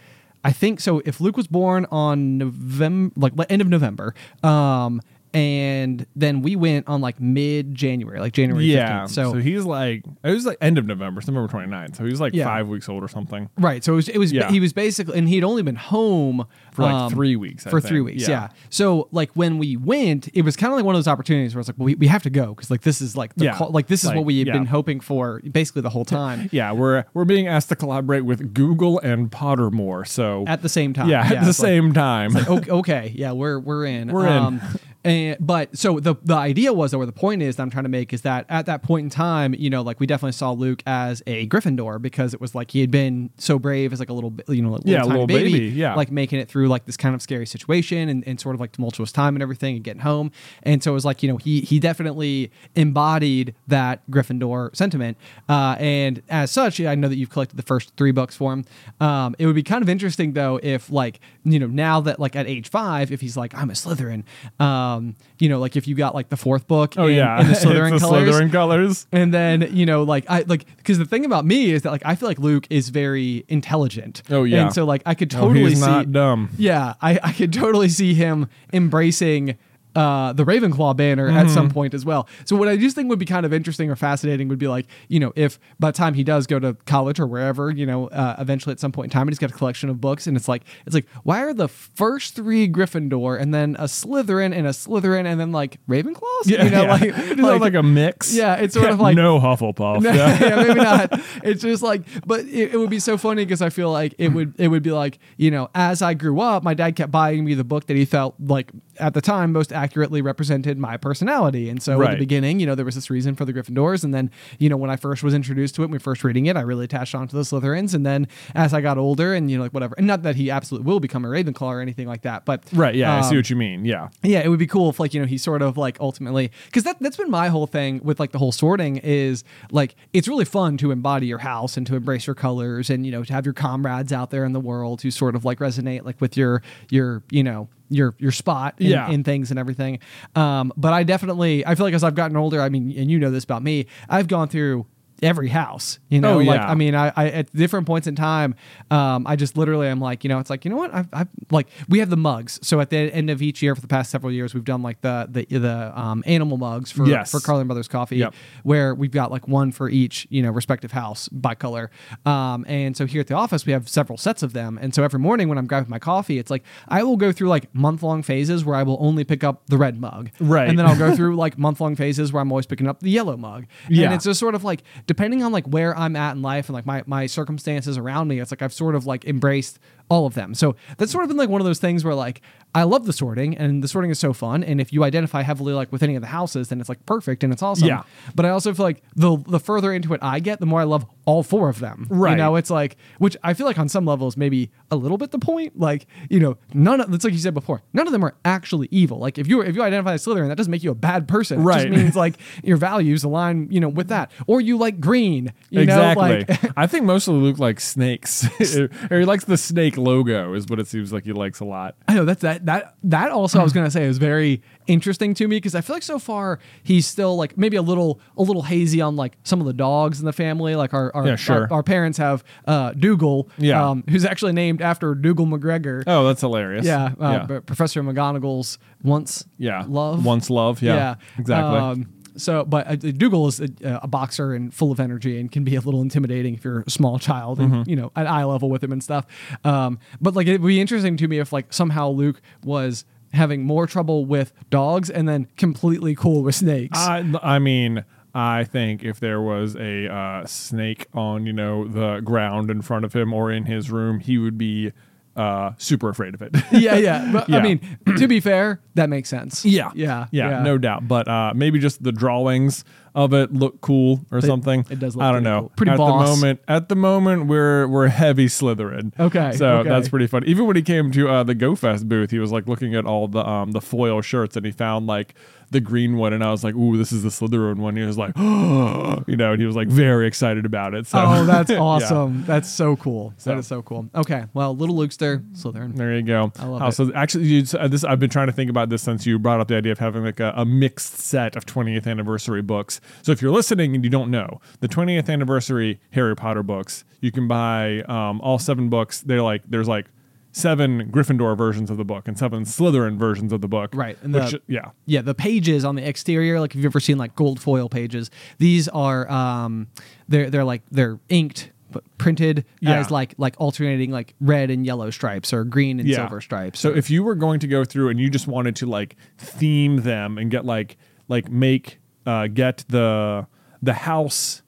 [0.45, 5.01] i think so if luke was born on november like end of november um,
[5.35, 9.07] and then we went on like mid january like january 15th Yeah.
[9.07, 11.97] so, So, he's like, it was like end of November, November 29th.
[11.97, 12.45] So he was like Yeah.
[12.45, 13.49] five weeks old or something.
[13.59, 13.83] Right.
[13.83, 14.51] So it was, it was Yeah.
[14.51, 17.81] he was basically, and he'd only been home For, like, um, three weeks, I for
[17.81, 17.89] think.
[17.89, 18.29] three weeks, yeah.
[18.29, 18.49] Yeah.
[18.71, 21.61] So like when we went, it was kind of like one of those opportunities where
[21.61, 23.57] it's like, well, we, we have to go because like this is like the Yeah.
[23.57, 26.49] call, like this is Like, what we had been hoping for basically the whole time
[26.53, 30.07] Yeah, we're we're being asked to collaborate with Google and Pottermore.
[30.07, 31.09] So at the same time.
[31.09, 32.37] yeah, at the it's like- same time.
[32.37, 34.09] okay, okay, yeah, we're we're in.
[34.13, 34.61] We're in.
[35.05, 37.89] And but so the the idea was, or the point is that I'm trying to
[37.91, 40.83] make is that at that point in time, you know, like we definitely saw Luke
[40.87, 44.13] as a Gryffindor because it was like he had been so brave as like a
[44.13, 45.95] little, you know, like Yeah, tiny little baby, yeah.
[45.95, 48.73] like making it through like this kind of scary situation and, and sort of like
[48.73, 50.31] tumultuous time and everything and getting home.
[50.63, 55.17] And so it was like, you know, he he definitely embodied that Gryffindor sentiment.
[55.49, 58.65] Uh, and as such, I know that you've collected the first three books for him.
[59.01, 62.37] Um, it would be kind of interesting though if like, you know, now that like
[62.37, 64.25] at age five, if he's like, I'm a Slytherin,
[64.61, 67.41] um, Um, you know, like if you got like the fourth book oh in, yeah,
[67.41, 68.29] in the It's Slytherin the colors.
[68.29, 69.07] Slytherin colors.
[69.13, 72.03] And then you know, like I like because the thing about me is that like
[72.05, 74.23] I feel like Luke is very intelligent.
[74.31, 74.63] Oh, yeah.
[74.63, 75.87] and so like I could No, totally he's see.
[75.87, 76.51] not dumb.
[76.57, 79.57] Yeah, I I could totally see him embracing.
[79.95, 81.75] Uh, the Ravenclaw banner at some Mm-hmm.
[81.75, 82.27] point as well.
[82.47, 84.87] So what I just think would be kind of interesting or fascinating would be like,
[85.09, 88.09] you know, if by the time he does go to college or wherever, you know,
[88.09, 90.37] uh, eventually at some point in time, and he's got a collection of books, and
[90.37, 94.67] it's like, it's like, why are the first three Gryffindor and then a Slytherin and
[94.67, 96.47] a Slytherin and then like Ravenclaws?
[96.47, 96.91] Yeah, you know, yeah.
[96.91, 98.35] like, It's not like a mix.
[98.35, 100.01] Yeah, it's sort of like- no Hufflepuff.
[100.03, 100.39] no, yeah.
[100.41, 101.21] yeah, maybe not.
[101.45, 104.29] It's just like, but it, it would be so funny because I feel like it
[104.29, 107.45] would it would be like you know, as I grew up, my dad kept buying
[107.45, 108.71] me the book that he felt like
[109.03, 112.75] at the time most accurately represented my personality, and so at the beginning, you know,
[112.75, 115.35] there was this reason for the Gryffindors, and then you know, when I first was
[115.35, 117.95] introduced to it, when we first reading it, I really attached on to the Slytherins,
[117.95, 120.51] and then as I got older, and you know, like whatever, and not that he
[120.51, 122.95] absolutely will become a Ravenclaw or anything like that, but Right.
[122.95, 123.19] Yeah.
[123.19, 123.85] I see um, what you mean.
[123.85, 124.09] Yeah.
[124.23, 126.85] yeah, it would be cool if like you know he sort of like ultimately because
[126.85, 130.45] that that's been my whole thing with like the whole sorting is like it's really
[130.45, 133.45] fun to embody your house and to embrace your colors and you know to have
[133.45, 136.63] your comrades out there in the world who sort of like resonate like with your
[136.91, 139.11] your you know your your spot in, Yeah.
[139.11, 139.99] in things and everything.
[140.35, 143.19] Um, but I definitely I feel like as I've gotten older, I mean, and you
[143.19, 144.87] know this about me, I've gone through
[145.23, 146.71] every house you know Oh, like yeah.
[146.71, 148.55] i mean I, I at different points in time
[148.91, 151.29] um i just literally i'm like you know it's like you know what i've, I've
[151.51, 154.11] like we have the mugs so at the end of each year for the past
[154.11, 157.31] several years we've done like the the the um animal mugs for Yes.
[157.31, 158.35] for carlin brothers coffee Yep.
[158.65, 161.91] where we've got like one for each you know respective house by color
[162.27, 165.03] um and so here at the office we have several sets of them and so
[165.05, 168.03] every morning when i'm grabbing my coffee it's like i will go through like month
[168.03, 170.69] long phases where i will only pick up the red mug Right.
[170.69, 173.11] and then i'll go through like month long phases where i'm always picking up the
[173.11, 174.07] yellow mug Yeah.
[174.07, 176.75] and it's just sort of like depending on like where I'm at in life and
[176.75, 180.33] like my my circumstances around me, it's like I've sort of like embraced all of
[180.33, 180.55] them.
[180.55, 182.41] So that's sort of been like one of those things where like
[182.75, 184.65] I love the sorting and the sorting is so fun.
[184.65, 187.45] And if you identify heavily like with any of the houses, then it's like perfect
[187.45, 187.87] and it's awesome.
[187.89, 188.03] Yeah.
[188.35, 190.85] But I also feel like the the further into it I get, the more I
[190.85, 192.07] love all four of them.
[192.11, 192.39] You Right.
[192.39, 195.39] know, it's like which I feel like on some levels maybe a little bit the
[195.39, 195.79] point.
[195.79, 198.89] Like, you know, none of it's like you said before, none of them are actually
[198.91, 199.19] evil.
[199.19, 201.61] Like if you if you identify as Slytherin, that doesn't make you a bad person.
[201.61, 201.87] It Right.
[201.89, 204.31] just means like your values align, you know, with that.
[204.47, 205.53] Or you like green.
[205.69, 206.39] You exactly.
[206.39, 208.47] know, like I think most of them look snakes,
[209.11, 211.97] or he likes the snake logo, is what it seems like he likes a lot.
[212.09, 215.47] I know that's that that that also I was gonna say is very interesting to
[215.49, 218.63] me because I feel like so far he's still like maybe a little a little
[218.63, 220.75] hazy on like some of the dogs in the family.
[220.77, 221.63] Like our our, Yeah, sure.
[221.65, 223.89] our, our parents have uh Dougal, Yeah.
[223.91, 226.03] um, who's actually named after Dougal McGregor.
[226.07, 226.85] Oh, that's hilarious.
[226.87, 229.85] Yeah, uh, yeah, but Professor McGonagall's once yeah.
[229.89, 230.83] love Once love.
[230.83, 231.79] Yeah, exactly.
[231.79, 233.69] Um, so, but uh, Dougal is a,
[234.03, 236.91] a boxer and full of energy and can be a little intimidating if you're a
[236.91, 237.91] small child and Mm-hmm.
[237.91, 239.27] you know at eye level with him and stuff.
[239.65, 243.87] Um, but like it'd be interesting to me if like somehow Luke was having more
[243.87, 246.99] trouble with dogs and then completely cool with snakes.
[246.99, 248.05] I, I mean,
[248.35, 253.05] I think if there was a uh, snake on, you know, the ground in front
[253.07, 254.93] of him or in his room, he would be
[255.37, 256.55] uh, super afraid of it.
[256.73, 257.31] yeah, yeah.
[257.33, 257.81] But I mean,
[258.17, 259.65] to be fair, that makes sense.
[259.65, 261.09] yeah, yeah, yeah, no doubt.
[261.09, 264.87] But uh, maybe just the drawings of it look cool or something.
[264.89, 265.61] it does look I don't know.
[265.61, 265.73] cool.
[265.77, 266.29] Pretty at boss.
[266.29, 266.61] the moment.
[266.69, 269.19] At the moment, we're we're heavy Slytherin.
[269.19, 269.89] Okay, so okay.
[269.89, 270.45] that's pretty fun.
[270.45, 273.29] Even when he came to uh, the GoFest booth, he was like looking at all
[273.29, 275.35] the um the foil shirts, and he found like
[275.73, 278.17] the green one, and I was like, "Ooh, this is the Slytherin one." He was
[278.17, 281.07] like, "Oh," you know, and he was like very excited about it.
[281.07, 281.79] So Oh, that's yeah.
[281.79, 282.45] awesome.
[282.45, 283.35] That's so cool.
[283.39, 284.09] So- That is so cool.
[284.15, 284.45] Okay.
[284.55, 285.97] Well, little Lukester, Slytherin.
[285.97, 286.53] There you go.
[286.59, 286.93] I love Uh, it.
[286.93, 289.61] So actually, you, uh, this I've been trying to think about this since you brought
[289.61, 293.01] up the idea of having like a, a mixed set of 20th anniversary books.
[293.23, 297.33] So if you're listening and you don't know the 20th anniversary Harry Potter books, you
[297.33, 299.21] can buy um, all seven books.
[299.23, 300.07] They're like there's like
[300.53, 303.95] seven Gryffindor versions of the book and seven Slytherin versions of the book.
[303.95, 304.91] Right, and which, the- yeah.
[305.07, 308.31] Yeah, the pages on the exterior, like if you've ever seen like gold foil pages,
[308.59, 309.89] these are um
[310.29, 313.01] they're they're like they're inked but printed Yeah.
[313.01, 316.81] as like like alternating like red and yellow stripes or green and silver stripes.
[316.81, 319.97] So if you were going to go through and you just wanted to like theme
[319.99, 320.97] them and get like
[321.29, 323.47] like make uh, get the
[323.83, 324.63] the house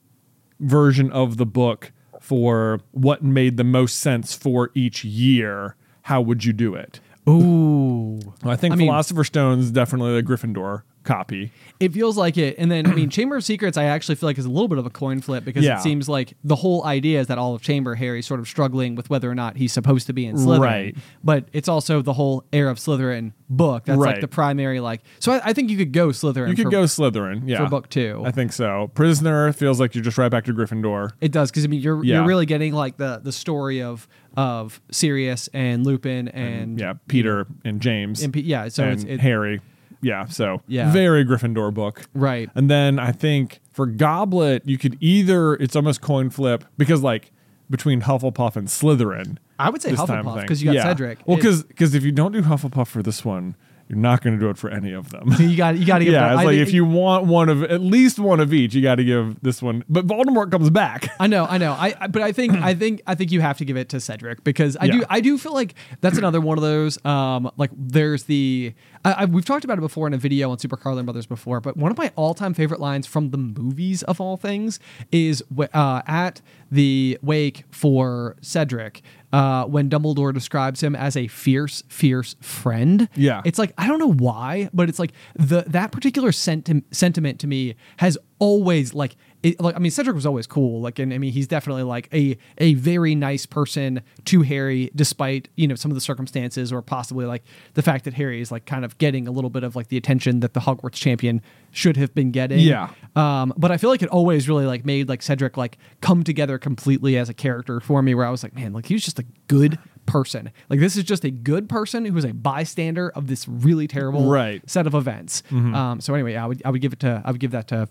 [0.60, 1.92] version of the book
[2.24, 6.98] for what made the most sense for each year, how would you do it?
[7.28, 8.18] Ooh.
[8.42, 11.52] I think I mean- Philosopher's Stone is definitely the Gryffindor copy.
[11.80, 12.56] It feels like it.
[12.58, 14.78] And then, I mean, Chamber of Secrets, I actually feel like is a little bit
[14.78, 15.78] of a coin flip because Yeah.
[15.78, 18.94] it seems like the whole idea is that all of Chamber Harry's sort of struggling
[18.94, 20.60] with whether or not he's supposed to be in Slytherin.
[20.60, 20.96] Right.
[21.22, 23.84] But it's also the whole Heir of Slytherin book.
[23.84, 24.20] That's like Right.
[24.20, 26.48] the primary, like, so I, I think you could go Slytherin.
[26.48, 27.58] You could for- go Slytherin, yeah.
[27.62, 28.22] for book two.
[28.24, 28.90] I think so.
[28.94, 31.10] Prisoner feels like you're just right back to Gryffindor.
[31.20, 32.16] It does because I mean you're Yeah.
[32.18, 37.46] you're really getting like the the story of of Sirius and Lupin and yeah, Peter
[37.64, 38.22] and James.
[38.22, 39.60] and P- yeah, so and it's it, Harry.
[40.04, 40.92] Yeah, so Yeah.
[40.92, 42.02] very Gryffindor book.
[42.14, 42.50] Right.
[42.54, 47.32] And then I think for Goblet, you could either it's almost coin flip because like
[47.70, 49.38] between Hufflepuff and Slytherin.
[49.58, 50.46] I would say this time Hufflepuff thing.
[50.48, 50.82] 'cause you got Yeah.
[50.84, 51.18] Cedric.
[51.26, 53.54] Well, It- because if you don't do Hufflepuff for this one,
[53.88, 55.30] you're not going to do it for any of them.
[55.38, 57.48] you got you got to give yeah, it's I like think- if you want one
[57.50, 59.84] of at least one of each, you got to give this one.
[59.90, 61.08] But Voldemort comes back.
[61.20, 61.72] I know, I know.
[61.72, 64.00] I, I but I think I think I think you have to give it to
[64.00, 65.04] Cedric because I do Yeah.
[65.10, 68.72] I do feel like that's another one of those um like there's the
[69.04, 71.60] I, I, we've talked about it before in a video on Super Carlin Brothers before,
[71.60, 74.80] but one of my all-time favorite lines from the movies of all things
[75.12, 75.42] is
[75.72, 76.40] uh, at
[76.70, 79.02] the wake for Cedric
[79.32, 83.08] uh, when Dumbledore describes him as a fierce, fierce friend.
[83.16, 83.42] Yeah.
[83.44, 87.46] it's like I don't know why, but it's like the that particular senti- sentiment to
[87.46, 91.18] me has always like it, like I mean Cedric was always cool like and I
[91.18, 95.90] mean he's definitely like a a very nice person to Harry despite you know some
[95.90, 99.28] of the circumstances or possibly like the fact that Harry is like kind of getting
[99.28, 102.58] a little bit of like the attention that the Hogwarts champion should have been getting
[102.60, 102.88] Yeah.
[103.14, 106.58] um but I feel like it always really like made like Cedric like come together
[106.58, 109.18] completely as a character for me where I was like man like he was just
[109.18, 113.26] a good person like this is just a good person who is a bystander of
[113.26, 114.58] this really terrible Right.
[114.60, 114.68] Mm-hmm.
[114.68, 117.40] set of events um so anyway I would I would give it to I would
[117.40, 117.88] give that to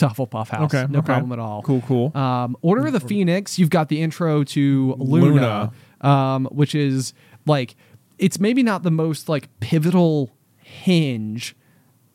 [0.00, 0.74] to Hufflepuff House.
[0.74, 1.06] Okay, no okay.
[1.06, 1.62] problem at all.
[1.62, 2.16] Cool, cool.
[2.16, 3.58] Um, Order of the Phoenix.
[3.58, 5.72] You've got the intro to Luna,
[6.02, 7.14] Um, which is
[7.46, 7.76] like
[8.18, 11.56] it's maybe not the most like pivotal hinge,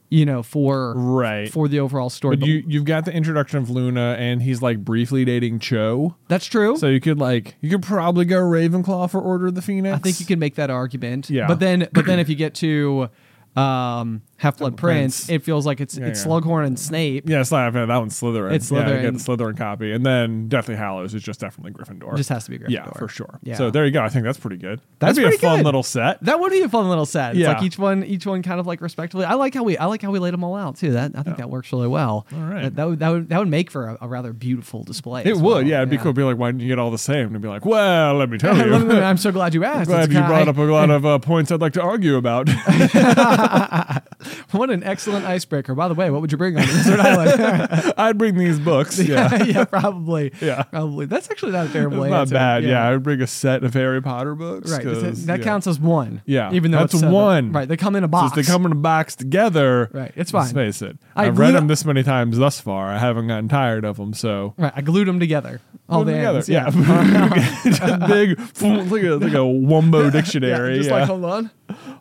[0.10, 1.50] you know, for Right.
[1.52, 2.36] for the overall story.
[2.38, 6.16] But you you've got the introduction of Luna, and he's like briefly dating Cho.
[6.28, 6.78] that's true.
[6.78, 9.96] So you could like you could probably go Ravenclaw for Order of the Phoenix.
[9.96, 11.30] I think you can make that argument.
[11.30, 11.48] Yeah.
[11.48, 13.10] But then, but then if you get to
[13.56, 15.30] um, Half Blood Prince, Prince.
[15.30, 16.30] it feels like it's Yeah, it's yeah.
[16.32, 17.24] Slughorn and Snape.
[17.30, 18.52] Yeah, it's not that one's Slytherin.
[18.52, 22.18] It's Yeah, you get the Slytherin copy, and then Deathly Hallows is just definitely Gryffindor.
[22.18, 22.70] Just has to be Gryffindor.
[22.70, 23.40] Yeah, for sure.
[23.44, 23.56] Yeah.
[23.56, 24.04] So there you go.
[24.04, 24.82] I think that's pretty good.
[25.00, 25.66] That's That'd be pretty a fun good.
[25.66, 26.22] little set.
[26.24, 27.32] That would be a fun little set.
[27.32, 27.54] It's Yeah.
[27.54, 29.26] like each one, each one kind of like respectively.
[29.26, 30.92] I like how we, I like how we laid them all out too.
[30.92, 32.28] That I think that works really well.
[32.34, 32.64] All right.
[32.64, 35.22] That, that would, that would, that would make for a, a rather beautiful display.
[35.22, 35.44] It as would.
[35.46, 35.62] well.
[35.62, 36.12] Yeah, it'd be cool.
[36.12, 37.34] to Be like, why didn't you get all the same?
[37.34, 38.74] And be like, well, let me tell you.
[38.92, 39.88] I'm so glad you asked.
[39.90, 42.50] Glad It's you brought up a lot of uh, points I'd like to argue about.
[44.52, 45.76] What an excellent icebreaker.
[45.76, 47.94] By the way, what would you bring on Desert Island?
[47.98, 48.98] I'd bring these books.
[49.00, 49.44] Yeah.
[49.44, 50.32] yeah, probably.
[50.42, 50.64] Yeah.
[50.64, 51.06] probably.
[51.08, 52.34] That's actually not a terrible It's not answer.
[52.36, 52.64] bad.
[52.64, 52.88] Yeah.
[52.88, 54.72] I would bring a set of Harry Potter books.
[54.72, 54.84] Right.
[54.84, 55.44] that yeah.
[55.44, 56.22] counts as one.
[56.26, 57.52] Yeah, Even though that's one.
[57.52, 57.68] Right.
[57.68, 58.36] They come in a box.
[58.36, 59.90] they come in a box together.
[59.92, 60.56] Right, it's Let's fine.
[60.56, 60.98] face it.
[61.16, 62.88] I've read them this many times thus far.
[62.88, 64.14] I haven't gotten tired of them.
[64.14, 64.74] So Right.
[64.76, 65.60] I glued them together.
[65.88, 66.48] All the 'em ends.
[66.48, 66.72] together.
[66.82, 67.52] Yeah.
[67.64, 70.72] Just big, like a, like a wumbo dictionary.
[70.72, 70.96] Yeah, just yeah.
[70.98, 71.52] like hold on.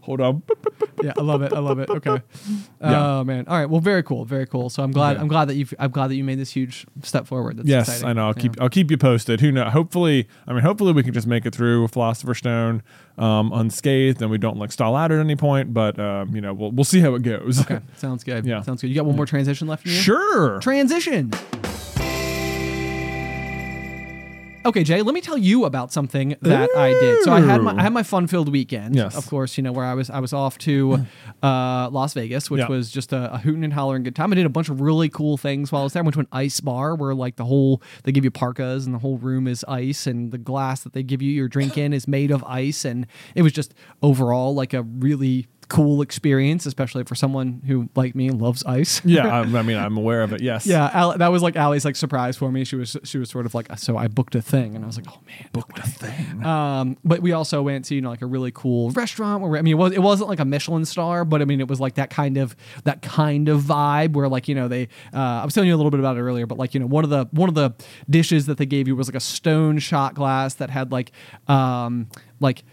[0.02, 0.42] Hold on.
[1.02, 1.52] yeah, I love it.
[1.52, 1.88] I love it.
[1.90, 2.20] Okay.
[2.80, 3.18] Yeah.
[3.18, 3.46] Oh man.
[3.46, 3.68] All right.
[3.68, 4.24] Well, very cool.
[4.24, 4.70] Very cool.
[4.70, 5.16] So I'm glad.
[5.18, 5.66] I'm glad that you.
[5.78, 7.58] I'm glad that you made this huge step forward.
[7.58, 8.08] That's Yes, exciting.
[8.08, 8.28] I know.
[8.28, 8.42] I'll Yeah.
[8.42, 9.40] keep I'll keep you posted.
[9.40, 9.72] Who knows?
[9.72, 12.82] Hopefully, I mean, hopefully we can just make it through Philosopher's Stone
[13.18, 15.72] um, unscathed, and we don't like stall out at any point.
[15.74, 17.60] But um, you know, we'll we'll see how it goes.
[17.60, 17.80] Okay.
[17.96, 18.44] Sounds good.
[18.46, 18.62] Yeah.
[18.62, 18.88] Sounds good.
[18.88, 19.92] You got one more transition left in?
[19.92, 20.58] Sure.
[20.60, 21.30] Transition.
[24.66, 27.22] Okay, Jay, let me tell you about something that I did.
[27.24, 28.96] So I had my I had my fun-filled weekend.
[28.96, 29.14] Yes.
[29.14, 31.04] Of course, you know, where I was I was off to
[31.42, 32.68] uh, Las Vegas, which Yeah.
[32.68, 34.32] was just a, a hooting and hollering good time.
[34.32, 36.02] I did a bunch of really cool things while I was there.
[36.02, 38.94] I went to an ice bar where like the whole they give you parkas and
[38.94, 41.92] the whole room is ice and the glass that they give you your drink in
[41.92, 47.04] is made of ice and it was just overall like a really cool experience, especially
[47.04, 49.04] for someone who like me loves ice.
[49.04, 50.40] Yeah, I, I mean, I'm aware of it.
[50.42, 50.66] Yes.
[50.66, 52.64] Yeah, Al- that was like Allie's like surprise for me.
[52.64, 54.96] She was she was sort of like, so I booked a thing, and I was
[54.96, 56.44] like, oh man, booked a thing.
[56.44, 59.62] Um, but we also went to you know like a really cool restaurant where I
[59.62, 61.94] mean it was it wasn't like a Michelin star, but I mean it was like
[61.94, 62.54] that kind of
[62.84, 65.78] that kind of vibe where like you know they uh, I was telling you a
[65.78, 67.72] little bit about it earlier, but like you know one of the one of the
[68.08, 71.12] dishes that they gave you was like a stone shot glass that had like
[71.48, 72.08] um
[72.40, 72.64] like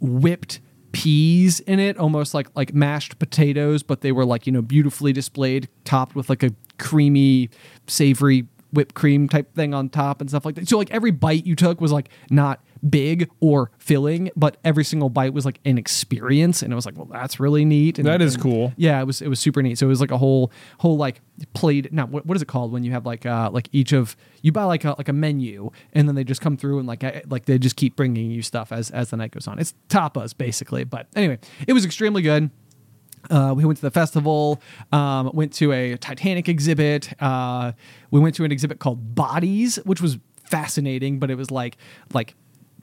[0.00, 0.60] whipped
[0.92, 5.12] peas in it almost like like mashed potatoes but they were like you know beautifully
[5.12, 7.48] displayed topped with like a creamy
[7.86, 10.68] savory whipped cream type thing on top and stuff like that.
[10.68, 15.10] So like every bite you took was like not big or filling but every single
[15.10, 18.22] bite was like an experience and it was like well that's really neat and, That
[18.22, 18.72] is and- cool.
[18.76, 21.20] yeah it was it was super neat so it was like a whole whole like
[21.52, 24.16] plate now what, what is it called when you have like uh like each of
[24.42, 27.02] you buy like a like a menu and then they just come through and like
[27.30, 30.36] like they just keep bringing you stuff as as the night goes on it's tapas
[30.36, 32.50] basically but anyway it was extremely good
[33.28, 34.62] uh, we went to the festival,
[34.92, 37.12] um, went to a Titanic exhibit.
[37.22, 37.72] Uh,
[38.10, 41.76] we went to an exhibit called Bodies, which was fascinating, but it was like
[42.14, 42.34] like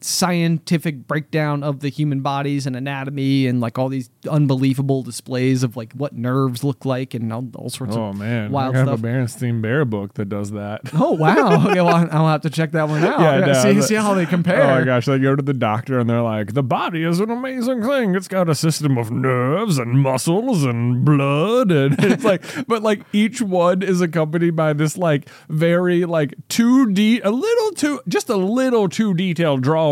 [0.02, 5.76] scientific breakdown of the human bodies and anatomy and like all these unbelievable displays of
[5.78, 8.88] like what nerves look like and all, all sorts Oh of man, wild I have
[8.88, 9.00] stuff.
[9.00, 10.82] a Berenstein Bear book that does that.
[11.00, 11.68] Oh wow!
[11.70, 13.20] Okay, well I'll have to check that one out.
[13.20, 14.62] Yeah, no, see, see how they oh, compare.
[14.64, 17.30] Oh my gosh, they go to the doctor and they're like, the body is an
[17.30, 18.16] amazing thing.
[18.16, 21.72] It's got a system of nerves and muscles and blood.
[21.72, 27.22] And it's like, but like each one is accompanied by this like very like 2D
[27.24, 29.87] a little too, just a little too detailed drawing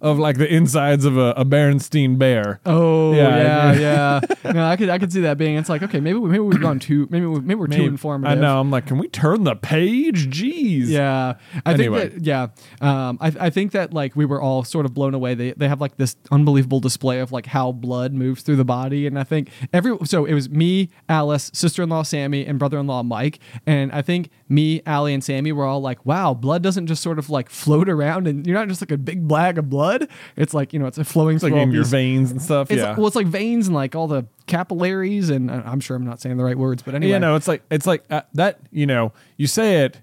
[0.00, 2.60] of like the insides of a, a Berenstein bear.
[2.66, 4.52] Oh Yeah, yeah, yeah.
[4.52, 5.56] no, I could I could see that being.
[5.56, 7.84] It's like okay, maybe we- maybe we've gone too maybe we- maybe we're too Maybe-
[7.86, 8.38] informative.
[8.38, 8.60] I know.
[8.60, 10.28] I'm like, can we turn the page?
[10.28, 10.86] Jeez.
[10.88, 11.34] Yeah,
[11.66, 12.08] I Anyway.
[12.10, 12.46] think that yeah,
[12.80, 15.34] um, I, I think that like we were all sort of blown away.
[15.34, 19.06] They they have like this unbelievable display of like how blood moves through the body,
[19.06, 22.78] and I think every so it was me, Alice, sister in law Sammy, and brother
[22.78, 26.62] in law Mike, and I think me, Allie, and Sammy were all like, wow, blood
[26.62, 29.58] doesn't just sort of like float around, and you're not just like a big bag
[29.58, 30.08] of blood.
[30.36, 32.70] It's like you know, it's a flowing It's like in your these- veins and stuff.
[32.70, 32.90] It's yeah.
[32.90, 36.04] like, well, it's like veins and like all the capillaries, and uh, I'm sure I'm
[36.04, 38.60] not saying the right words, but anyway, You know, it's like it's like uh, that.
[38.70, 40.00] You know, you say it,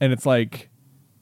[0.00, 0.68] and it's like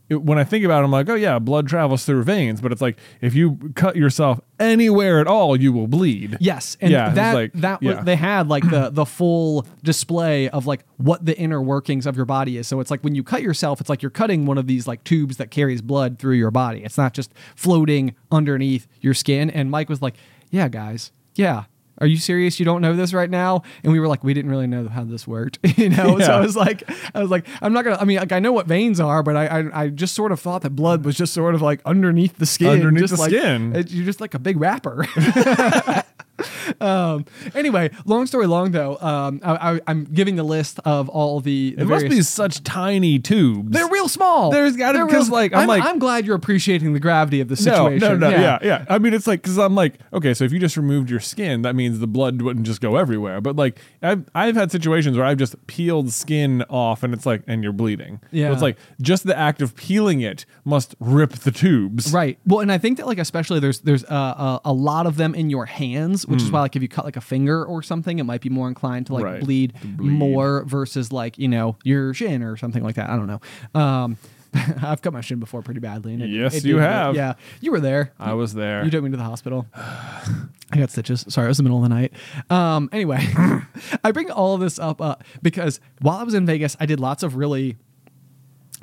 [0.08, 2.60] it, when I think about it, I'm like, oh yeah, blood travels through veins.
[2.60, 6.36] But it's like if you cut yourself anywhere at all, you will bleed.
[6.40, 7.96] Yes, and Yeah, that like- that yeah.
[7.96, 12.16] was, they had like the the full display of like what the inner workings of
[12.16, 12.66] your body is.
[12.68, 15.04] So it's like when you cut yourself, it's like you're cutting one of these like
[15.04, 16.84] tubes that carries blood through your body.
[16.84, 19.48] It's not just floating underneath your skin.
[19.50, 20.14] And Mike was like,
[20.50, 21.64] "Yeah, guys, yeah."
[21.98, 22.58] Are you serious?
[22.58, 23.62] You don't know this right now?
[23.82, 26.18] And we were like, we didn't really know how this worked, you know.
[26.18, 26.82] So I was like,
[27.14, 27.98] I was like, I'm not gonna.
[28.00, 30.40] I mean, like I know what veins are, but I, I, I just sort of
[30.40, 33.76] thought that blood was just sort of like underneath the skin, Underneath the like, skin.
[33.76, 35.06] it- you're just like a big wrapper.
[36.80, 37.24] um,
[37.54, 41.74] anyway, long story long though, um, I, I, I'm giving the list of all the.
[41.74, 43.70] the It must be such tiny tubes.
[43.70, 44.50] They're real small.
[44.50, 47.40] There's gotta- They're 'cause, real- like, I'm I'm, like- I'm glad you're appreciating the gravity
[47.40, 47.98] of the situation.
[48.00, 48.58] no, no, yeah.
[48.62, 51.20] yeah, I mean, it's like because I'm like, okay, so if you just removed your
[51.20, 53.40] skin, that means the blood wouldn't just go everywhere.
[53.40, 57.42] But like, I've I've had situations where I've just peeled skin off, and it's like,
[57.46, 58.20] and you're bleeding.
[58.22, 58.52] So Yeah.
[58.52, 62.12] it's like just the act of peeling it must rip the tubes.
[62.12, 62.38] Right.
[62.46, 65.34] Well, and I think that like especially there's there's uh, a, a lot of them
[65.34, 68.18] in your hands, which is why like if you cut like a finger or something,
[68.18, 69.30] it might be more inclined to like Hmm.
[69.30, 69.40] Right.
[69.40, 70.10] bleed, To bleed.
[70.10, 73.10] more versus like you know your shin or something like that.
[73.10, 73.40] I don't know.
[73.80, 74.16] Um,
[74.82, 76.14] I've cut my shin before pretty badly.
[76.14, 77.16] And it- Yes, it you have.
[77.16, 78.12] Yeah, you were there.
[78.20, 78.84] I was there.
[78.84, 79.66] You took me to the hospital.
[79.76, 81.24] I got stitches.
[81.28, 82.12] Sorry, it was the middle of the night.
[82.50, 83.26] Um, anyway,
[84.04, 87.00] I bring all of this up uh, because while I was in Vegas, I did
[87.00, 87.76] lots of really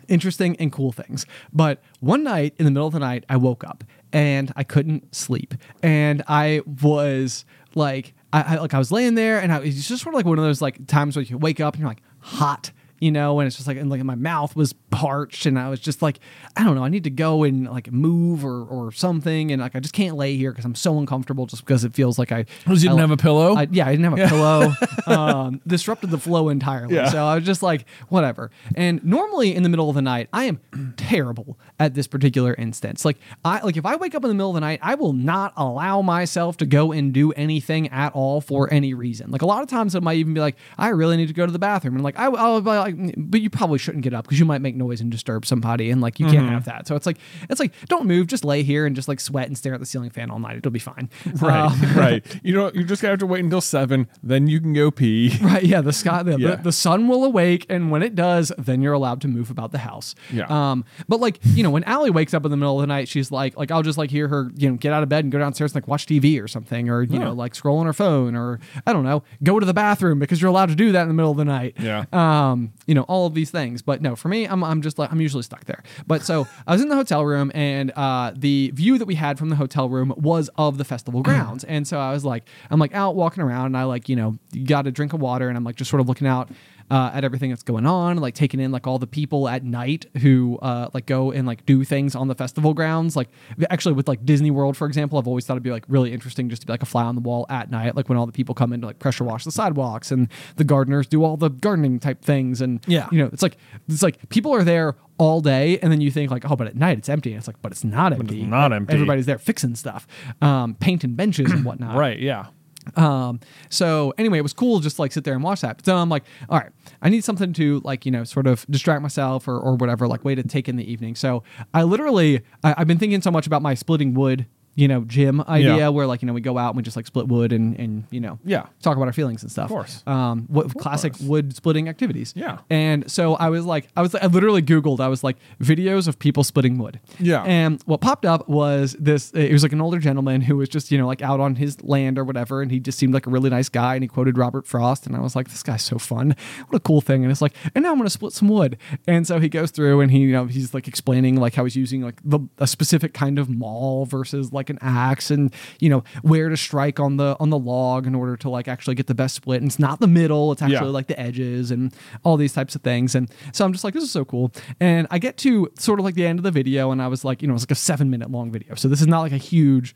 [0.08, 1.26] interesting and cool things.
[1.54, 3.84] But one night in the middle of the night, I woke up
[4.14, 7.46] and I couldn't sleep, and I was
[7.76, 10.26] like, I, I like I was laying there, and I, it's just sort of like
[10.26, 12.72] one of those like times where you wake up and you're like hot.
[13.02, 15.80] You know, and it's just like, and like my mouth was parched, and I was
[15.80, 16.20] just like,
[16.56, 19.76] I don't know, I need to go and like move or or something, and like
[19.76, 22.46] I just can't lay here because I'm so uncomfortable, just because it feels like I
[22.68, 23.56] Was you didn't have a pillow?
[23.56, 24.74] I, yeah, I didn't have a pillow.
[25.08, 26.96] um, disrupted the flow entirely.
[26.96, 27.10] Yeah.
[27.10, 28.52] So I was just like, whatever.
[28.76, 33.04] And normally in the middle of the night, I am terrible at this particular instance.
[33.04, 35.14] Like I like if I wake up in the middle of the night, I will
[35.14, 39.32] not allow myself to go and do anything at all for any reason.
[39.32, 41.46] Like a lot of times, I might even be like, I really need to go
[41.46, 44.14] to the bathroom, and like I, I'll be like, like, but you probably shouldn't get
[44.14, 46.50] up because you might make noise and disturb somebody, and like you can't Mm-hmm.
[46.54, 46.88] have that.
[46.88, 47.18] So it's like,
[47.50, 49.86] it's like, don't move, just lay here and just like sweat and stare at the
[49.86, 50.58] ceiling fan all night.
[50.58, 51.10] It'll be fine.
[51.40, 52.40] Right, Um, right.
[52.44, 55.38] You know, you just have to wait until seven, then you can go pee.
[55.42, 55.82] Right, yeah.
[55.82, 56.56] The sky, the, Yeah.
[56.56, 59.72] the, the sun will awake, and when it does, then you're allowed to move about
[59.72, 60.16] the house.
[60.32, 60.46] Yeah.
[60.50, 63.08] Um, but like you know, when Allie wakes up in the middle of the night,
[63.08, 65.32] she's like, like I'll just like hear her, you know, get out of bed and
[65.32, 67.94] go downstairs and like watch TV or something, or you know, like scroll on her
[67.94, 71.04] phone, or I don't know, go to the bathroom because you're allowed to do that
[71.04, 71.76] in the middle of the night.
[71.80, 72.06] Yeah.
[72.14, 73.82] Um, you know, all of these things.
[73.82, 75.84] But no, for me, I'm I'm just like I'm usually stuck there.
[76.08, 79.38] But so I was in the hotel room, and uh, the view that we had
[79.38, 82.80] from the hotel room was of the festival grounds, and so I was like, I'm
[82.80, 85.58] like out walking around, and I like you know got a drink of water, and
[85.58, 86.50] I'm like just sort of looking out.
[86.92, 90.06] Uh, at everything that's going on, like taking in like all the people at night
[90.22, 93.16] who uh, like go and like do things on the festival grounds.
[93.16, 93.30] Like
[93.70, 96.50] actually with like Disney World, for example, I've always thought it'd be like really interesting
[96.50, 98.34] just to be like a fly on the wall at night, like when all the
[98.34, 100.28] people come in to like pressure wash the sidewalks and
[100.58, 102.60] the gardeners do all the gardening type things.
[102.60, 103.08] And Yeah.
[103.10, 103.56] you know, it's like
[103.88, 106.76] it's like people are there all day, and then you think like, oh, but at
[106.76, 107.30] night it's empty.
[107.32, 108.42] And it's like, but it's not empty.
[108.44, 108.94] not empty.
[108.94, 110.08] Everybody's there fixing stuff,
[110.42, 111.96] um, painting benches and whatnot.
[112.06, 112.48] Right, yeah.
[112.96, 113.40] Um,
[113.70, 115.86] so anyway, it was cool just to, like sit there and watch that.
[115.86, 116.72] So I'm like, all right,
[117.02, 120.24] I need something to like, you know, sort of distract myself or, or whatever, like
[120.24, 121.16] way to take in the evening.
[121.16, 121.44] So
[121.74, 124.46] I literally, I, I've been thinking so much about my splitting wood,
[124.76, 125.90] you know, gym idea Yeah.
[125.90, 128.06] where like, you know, we go out and we just like split wood and, and,
[128.10, 128.68] you know, Yeah.
[128.82, 129.66] talk about our feelings and stuff.
[129.66, 130.04] Of course.
[130.08, 131.24] Um, what classic course.
[131.24, 132.34] wood splitting activities.
[132.36, 132.60] Yeah.
[132.70, 136.20] And so I was like, I was, I literally Googled, I was like videos of
[136.20, 137.00] people splitting wood.
[137.20, 137.44] Yeah.
[137.44, 140.92] And what popped up was this it was like an older gentleman who was just,
[140.92, 142.62] you know, like out on his land or whatever.
[142.62, 143.96] And he just seemed like a really nice guy.
[143.96, 145.06] And he quoted Robert Frost.
[145.06, 146.36] And I was like, this guy's so fun.
[146.70, 147.24] What a cool thing.
[147.24, 148.78] And it's like, and now I'm going to split some wood.
[149.08, 151.76] And so he goes through and he, you know, he's like explaining like how he's
[151.76, 156.04] using like the, a specific kind of maul versus like an axe and, you know,
[156.24, 159.14] where to strike on the, on the log in order to like actually get the
[159.16, 159.62] best split.
[159.62, 160.92] And it's not the middle, it's actually Yeah.
[160.94, 161.94] like the edges and
[162.24, 163.14] all these types of things.
[163.14, 164.52] And so I'm just like, this is so cool.
[164.80, 167.24] And I get to sort of like the end of the video, and I was
[167.24, 168.74] like, you know, it's like a seven minute long video.
[168.76, 169.96] So this is not like a huge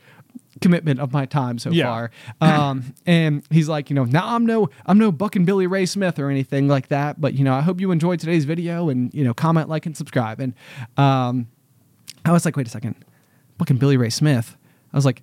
[0.62, 1.86] commitment of my time so Yeah.
[1.86, 2.12] far.
[2.42, 6.18] Um, and he's like, you know, now I'm no, I'm no Buckin' Billy Ray Smith
[6.20, 9.24] or anything like that, but you know, I hope you enjoyed today's video and you
[9.24, 10.40] know, comment, like, and subscribe.
[10.40, 10.54] And
[10.98, 11.48] um,
[12.24, 12.96] I was like, wait a second,
[13.58, 14.56] Buckin' Billy Ray Smith.
[14.96, 15.22] I was like,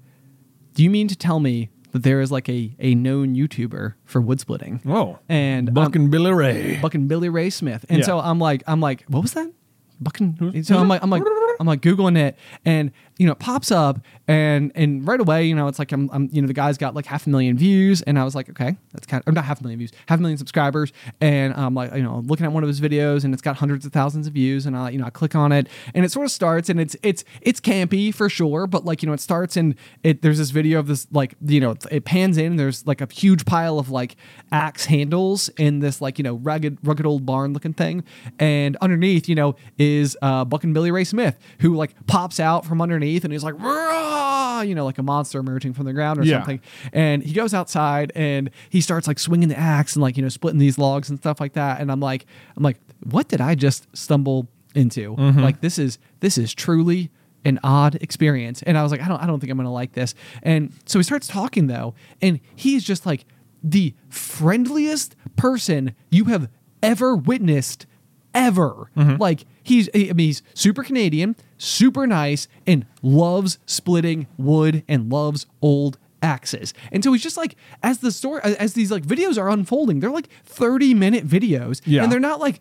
[0.74, 4.20] do you mean to tell me that there is like a a known YouTuber for
[4.20, 4.80] wood splitting?
[4.84, 5.18] Whoa.
[5.30, 6.78] And Buckin' Billy Ray.
[6.80, 7.84] Buckin' Billy Ray Smith.
[7.88, 8.04] And Yeah.
[8.06, 9.50] so I'm like, I'm like, what was that?
[9.98, 10.62] Bucking.
[10.64, 11.22] So I'm like, I'm like,
[11.58, 15.54] I'm like googling it, and you know, it pops up, and and right away, you
[15.54, 18.02] know, it's like I'm, I'm, you know, the guy's got like half a million views,
[18.02, 20.18] and I was like, okay, that's kind of, or not half a million views, half
[20.18, 23.32] a million subscribers, and I'm like, you know, looking at one of his videos, and
[23.34, 25.68] it's got hundreds of thousands of views, and I, you know, I click on it,
[25.94, 29.06] and it sort of starts, and it's it's it's campy for sure, but like you
[29.06, 32.38] know, it starts and it there's this video of this like you know, it pans
[32.38, 34.16] in, and there's like a huge pile of like
[34.50, 38.04] axe handles in this like you know rugged rugged old barn looking thing,
[38.38, 42.80] and underneath you know is uh, Buckin' Billy Ray Smith who like pops out from
[42.80, 46.24] underneath and he's like "Rah!" you know like a monster emerging from the ground or
[46.24, 46.38] Yeah.
[46.38, 46.60] something,
[46.92, 50.28] and he goes outside and he starts like swinging the axe and like you know
[50.28, 53.54] splitting these logs and stuff like that, and I'm like I'm like what did I
[53.54, 55.14] just stumble into?
[55.16, 55.40] Mm-hmm.
[55.40, 57.10] Like this is this is truly
[57.44, 58.62] an odd experience.
[58.62, 60.14] And I was like, I don't, I don't think I'm gonna like this.
[60.44, 63.24] And so he starts talking though, and he's just like
[63.64, 66.48] the friendliest person you have
[66.82, 67.86] ever witnessed,
[68.34, 68.90] ever.
[68.96, 69.16] Mm-hmm.
[69.20, 75.46] Like he's, I mean, he's super Canadian, super nice, and loves splitting wood and loves
[75.60, 76.72] old axes.
[76.92, 80.10] And so he's just like, as the story, as these like videos are unfolding, they're
[80.10, 82.02] like 30 minute videos, Yeah.
[82.04, 82.60] and they're not like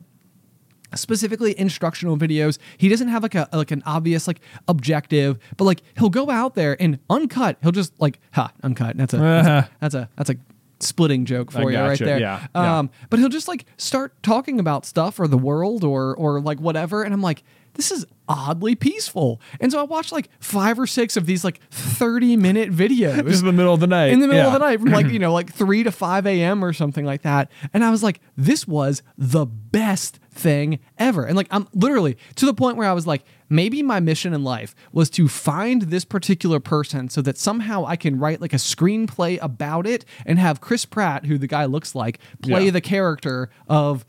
[0.94, 2.58] specifically instructional videos.
[2.78, 6.56] He doesn't have like a like an obvious like objective, but like he'll go out
[6.56, 7.58] there and uncut.
[7.62, 8.98] He'll just like ha uncut.
[8.98, 10.36] That's a that's a that's a, that's a
[10.82, 12.20] splitting joke for I you right there.
[12.20, 12.80] yeah, yeah.
[12.80, 16.60] Um, but he'll just like start talking about stuff or the world or or like
[16.60, 17.44] whatever, and I'm like.
[17.82, 19.42] This is oddly peaceful.
[19.60, 23.40] And so I watched like five or six of these like 30 minute videos Just
[23.40, 24.12] in the middle of the night.
[24.14, 24.48] in the middle Yeah.
[24.48, 27.24] of the night from like you know like 3 to 5 a.m or something like
[27.24, 32.16] that and i was like this was the best thing ever and like i'm literally
[32.36, 35.84] to the point where i was like maybe my mission in life was to find
[35.84, 40.38] this particular person so that somehow i can write like a screenplay about it and
[40.40, 42.72] have chris pratt who the guy looks like play Yeah.
[42.72, 44.06] the character of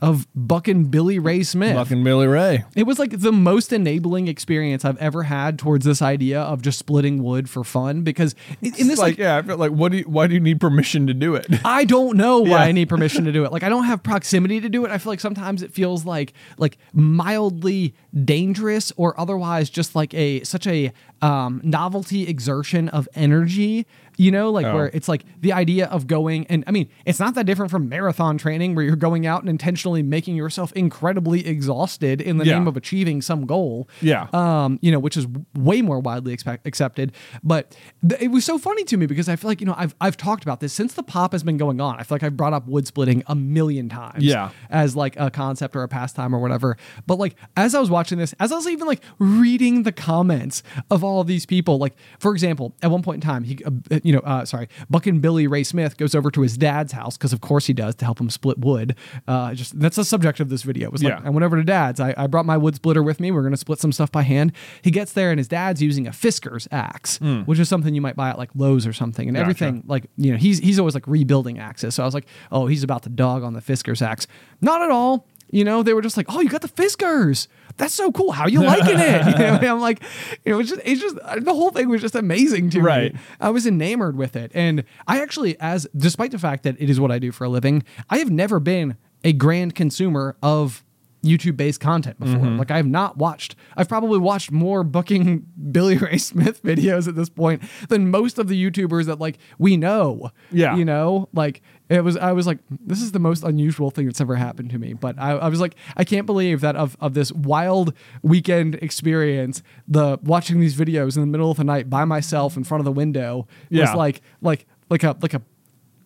[0.00, 2.64] of Buckin' Billy Ray Smith Buck and Billy Ray.
[2.74, 6.78] it was like the most enabling experience I've ever had towards this idea of just
[6.78, 9.92] splitting wood for fun because in in this like, like yeah, I feel like what
[9.92, 11.46] do you, why do you need permission to do it?
[11.64, 12.56] I don't know why Yeah.
[12.58, 13.52] I need permission to do it.
[13.52, 14.90] Like I don't have proximity to do it.
[14.90, 17.94] I feel like sometimes it feels like like mildly
[18.24, 20.92] dangerous or otherwise just like a such a
[21.22, 23.86] um, novelty exertion of energy
[24.18, 24.74] You know, like Oh.
[24.74, 27.88] where it's like the idea of going and I mean, it's not that different from
[27.88, 32.54] marathon training where you're going out and intentionally making yourself incredibly exhausted in the Yeah.
[32.58, 33.88] name of achieving some goal.
[34.00, 34.26] Yeah.
[34.32, 37.12] Um, you know, which is way more widely expect- accepted.
[37.42, 39.94] But th- it was so funny to me because I feel like, you know, I've
[40.00, 41.96] I've talked about this since the pop has been going on.
[41.98, 44.22] I feel like I've brought up wood splitting a million times.
[44.24, 44.50] Yeah.
[44.70, 46.76] As like a concept or a pastime or whatever.
[47.06, 50.62] But like as I was watching this, as I was even like reading the comments
[50.90, 53.70] of all of these people, like for example, at one point in time, he, uh,
[54.02, 57.32] you know, uh, sorry, Buckin' Billy Ray Smith goes over to his dad's house because
[57.32, 58.96] of course he does to help him split wood.
[59.28, 60.88] Uh, just that's the subject of this video.
[60.88, 61.20] It was like Yeah.
[61.24, 62.00] I went over to dad's.
[62.00, 63.30] I, I brought my wood splitter with me.
[63.30, 64.52] We're gonna split some stuff by hand.
[64.82, 68.16] He gets there and his dad's using a Fiskars axe, which is something you might
[68.16, 69.42] buy at like Lowe's or something, and Gotcha.
[69.42, 71.94] everything like you know he's he's always like rebuilding axes.
[71.94, 74.26] So I was like, oh, he's about to dog on the Fiskars axe.
[74.60, 75.26] Not at all.
[75.50, 77.46] You know, they were just like, oh, you got the Fiskars.
[77.76, 78.32] That's so cool.
[78.32, 79.22] How you liking it?
[79.42, 80.02] You know, I'm like,
[80.44, 83.14] it was just, it's just the whole thing was just amazing to Right.
[83.14, 83.20] me.
[83.40, 87.00] I was enamored with it, and I actually, as despite the fact that it is
[87.00, 90.84] what I do for a living, I have never been a grand consumer of
[91.22, 92.36] YouTube based content before.
[92.40, 92.58] Mm-hmm.
[92.58, 93.54] Like I have not watched.
[93.76, 98.48] I've probably watched more Buckin' Billy Ray Smith videos at this point than most of
[98.48, 100.30] the YouTubers that like we know.
[100.50, 100.74] Yeah.
[100.76, 102.16] you know, like it was.
[102.16, 104.94] I was like, this is the most unusual thing that's ever happened to me.
[104.94, 107.92] But I, I was like, I can't believe that of of this wild
[108.22, 112.64] weekend experience, the watching these videos in the middle of the night by myself in
[112.64, 113.94] front of the window was Yeah.
[113.94, 115.42] like like like a like a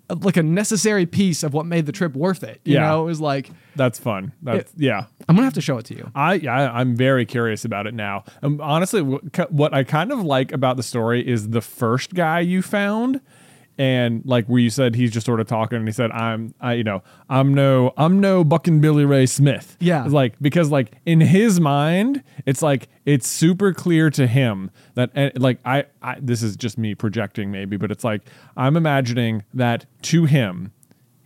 [0.08, 2.60] like a necessary piece of what made the trip worth it.
[2.64, 2.88] You Yeah.
[2.88, 4.32] know, it was like That's fun.
[4.42, 5.06] That's yeah.
[5.28, 6.10] I'm gonna have to show it to you.
[6.14, 8.24] I yeah, I'm very curious about it now.
[8.42, 12.40] Um, honestly, what, what I kind of like about the story is the first guy
[12.40, 13.20] you found,
[13.78, 16.74] and like where you said he's just sort of talking, and he said, "I'm, I,
[16.74, 20.04] you know, I'm no, I'm no Buckin' Billy Ray Smith." Yeah.
[20.04, 25.10] It's like because like in his mind, it's like it's super clear to him that
[25.14, 28.22] and like I, I this is just me projecting maybe, but it's like
[28.56, 30.72] I'm imagining that to him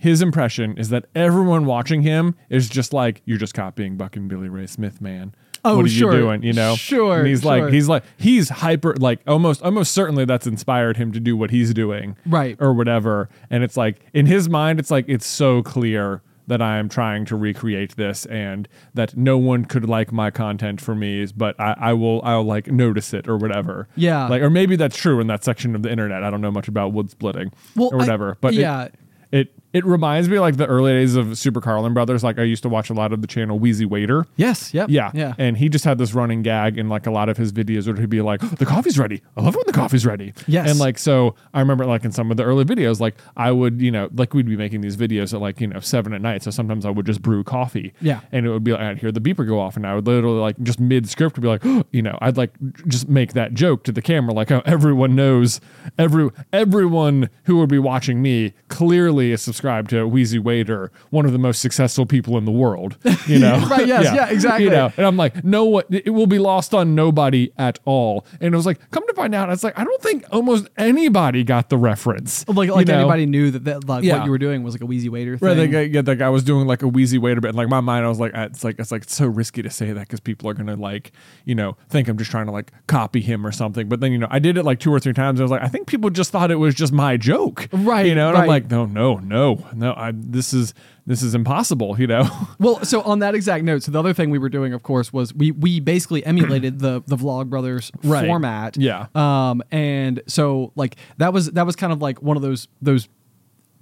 [0.00, 4.48] his impression is that everyone watching him is just like you're just copying Buckin' Billy
[4.48, 5.34] Ray Smith, man.
[5.64, 6.12] Oh, what are sure.
[6.14, 6.42] you doing?
[6.42, 7.60] You know, Sure, And he's sure.
[7.64, 11.50] like, he's like, he's hyper, like almost, almost certainly that's inspired him to do what
[11.50, 12.56] he's doing, Right.
[12.60, 13.28] or whatever.
[13.50, 17.26] And it's like in his mind, it's like it's so clear that I am trying
[17.26, 21.76] to recreate this, and that no one could like my content for me, but I,
[21.78, 23.86] I will, I'll like notice it or whatever.
[23.94, 24.26] Yeah.
[24.26, 26.24] like or maybe that's true in that section of the internet.
[26.24, 28.84] I don't know much about wood splitting Well, or I- whatever, but yeah.
[28.84, 28.94] it
[29.30, 32.24] it reminds me like the early days of Super Carlin Brothers.
[32.24, 34.26] Like I used to watch a lot of the channel Wheezy Waiter.
[34.36, 34.74] Yes.
[34.74, 34.90] Yep.
[34.90, 35.34] Yeah, Yeah.
[35.38, 37.96] And he just had this running gag in like a lot of his videos where
[37.96, 39.22] he'd be like, "The coffee's ready.
[39.36, 40.68] I love when the coffee's ready." Yes.
[40.68, 43.80] And like so, I remember like in some of the early videos, like I would,
[43.80, 46.42] you know, like we'd be making these videos at like you know seven at night.
[46.42, 47.92] So sometimes I would just brew coffee.
[48.00, 48.20] Yeah.
[48.32, 50.40] And it would be like I'd hear the beeper go off, and I would literally
[50.40, 52.52] like just mid script be like, oh, you know, I'd like
[52.88, 55.60] just make that joke to the camera, like how everyone knows,
[55.96, 61.32] every everyone who would be watching me clearly is subscribed to Wheezy Waiter, one of
[61.32, 62.96] the most successful people in the world.
[63.26, 64.64] You know, Right, yes, yeah, exactly.
[64.64, 68.24] You know, and I'm like, no, what it will be lost on nobody at all.
[68.40, 71.44] And it was like, come to find out, it's like I don't think almost anybody
[71.44, 72.46] got the reference.
[72.48, 72.98] Like you like know?
[73.00, 74.18] anybody knew that, that like Yeah.
[74.18, 75.48] what you were doing was like a Wheezy Waiter thing.
[75.48, 77.48] Right, that guy, yeah, that guy was doing like a wheezy waiter bit.
[77.50, 79.62] And like my mind, I was like, uh, it's like it's like it's so risky
[79.62, 81.12] to say that because people are gonna like,
[81.44, 83.88] you know, think I'm just trying to like copy him or something.
[83.88, 85.40] But then you know, I did it like two or three times.
[85.40, 88.14] I was like, I think people just thought it was just my joke, Right, You
[88.14, 89.94] know, and I'm like, no, no, no, no.
[89.96, 90.74] I this is
[91.06, 91.98] this is impossible.
[91.98, 92.28] You know,
[92.58, 95.12] Well, so on that exact note, so the other thing we were doing, of course,
[95.12, 98.26] was we we basically emulated the the Vlog Brothers Right.
[98.26, 98.76] format.
[98.76, 99.06] Yeah.
[99.14, 103.08] Um, and so like that was that was kind of like one of those those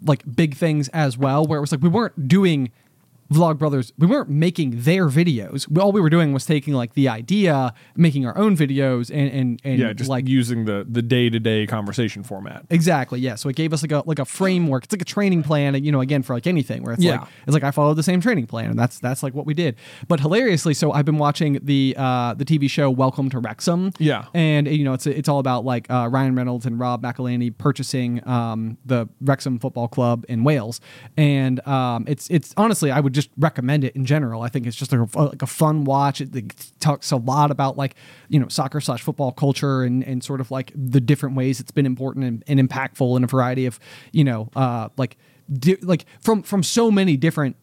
[0.05, 2.71] like big things as well, where it was like we weren't doing
[3.33, 5.67] Vlog Brothers, we weren't making their videos.
[5.79, 9.61] All we were doing was taking like the idea, making our own videos, and and
[9.65, 12.65] and yeah, just like using the the day to day conversation format.
[12.71, 13.21] Exactly.
[13.21, 13.35] Yeah.
[13.35, 14.85] So it gave us like a like a framework.
[14.85, 15.75] It's like a training plan.
[15.85, 17.19] You know, again for like anything where it's Yeah.
[17.21, 19.53] like it's like I followed the same training plan, and that's that's like what we
[19.53, 19.77] did.
[20.09, 23.93] But hilariously, so I've been watching the uh the TV show Welcome to Wrexham.
[23.99, 24.25] Yeah.
[24.33, 28.27] And you know, it's it's all about like uh, Ryan Reynolds and Rob McElhenney purchasing
[28.27, 30.81] um the Wrexham Football Club in Wales,
[31.19, 34.43] and um it's it's honestly I would just recommend it in general.
[34.43, 36.21] I think it's just like a, like a fun watch.
[36.21, 37.95] It, it talks a lot about like
[38.29, 41.71] you know soccer slash football culture and and sort of like the different ways it's
[41.73, 43.81] been important and, and impactful in a variety of
[44.13, 45.17] you know uh like
[45.53, 47.57] di- like from from so many different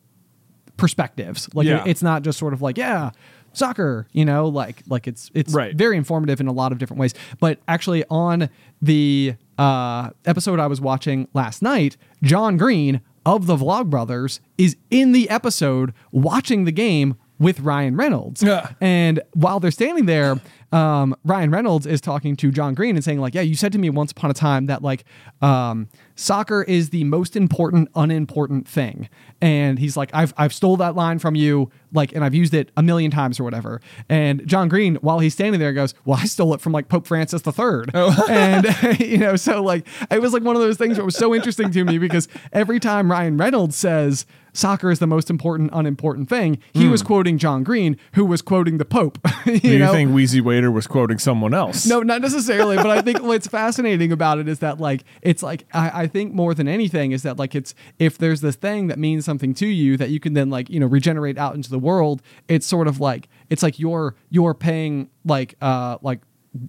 [0.77, 1.49] perspectives.
[1.53, 1.81] Like Yeah.
[1.83, 3.11] it- it's not just sort of like yeah
[3.53, 5.73] soccer you know like like it's it's Right.
[5.77, 8.49] very informative in a lot of different ways but actually on
[8.81, 14.77] the uh episode i was watching last night john green of the vlog brothers is
[14.89, 18.69] in the episode watching the game with ryan reynolds Yeah.
[18.81, 20.39] and while they're standing there
[20.71, 23.77] um, Ryan Reynolds is talking to John Green and saying like, yeah, you said to
[23.77, 25.05] me once upon a time that like
[25.41, 29.07] um, soccer is the most important unimportant thing,
[29.39, 32.71] and he's like, I've I've stole that line from you like, and I've used it
[32.75, 33.79] a million times or whatever.
[34.09, 37.07] And John Green, while he's standing there, goes, well, I stole it from like Pope
[37.07, 37.93] Francis the III,
[38.29, 41.33] and you know, so like it was like one of those things that was so
[41.33, 44.25] interesting to me because every time Ryan Reynolds says
[44.55, 48.77] soccer is the most important unimportant thing, he was quoting John Green, who was quoting
[48.77, 49.19] the Pope.
[49.45, 49.91] you Do you know?
[49.91, 51.85] think Wheezy Waiter was quoting someone else?
[51.85, 55.65] No, not necessarily, but I think what's fascinating about it is that like it's like
[55.73, 58.97] I, I think more than anything is that like it's if there's this thing that
[58.97, 61.79] means something to you that you can then like you know regenerate out into the
[61.79, 66.21] world, it's sort of like it's like you're you're paying like uh like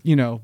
[0.02, 0.42] you know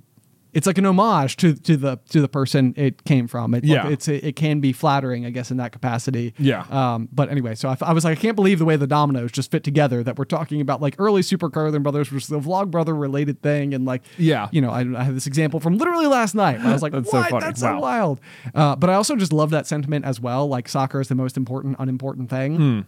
[0.53, 3.55] it's like an homage to to the to the person it came from.
[3.55, 3.89] It, Yeah.
[3.89, 6.35] it's it, can be flattering, I guess, in that capacity.
[6.39, 6.65] Yeah.
[6.71, 9.33] Um, but anyway, so I, I was like, I can't believe the way the dominoes
[9.33, 10.03] just fit together.
[10.03, 13.41] That we're talking about like early Super Carlin Brothers, which is a Vlog Brother related
[13.43, 14.49] thing, and like Yeah.
[14.53, 16.61] you know, I, I have this example from literally last night.
[16.61, 17.31] I was like, That's so what?
[17.31, 17.45] funny.
[17.47, 18.21] That's so wild.
[18.55, 20.49] Uh, but I also just love that sentiment as well.
[20.49, 22.57] Like soccer is the most important, unimportant thing.
[22.57, 22.81] Hmm.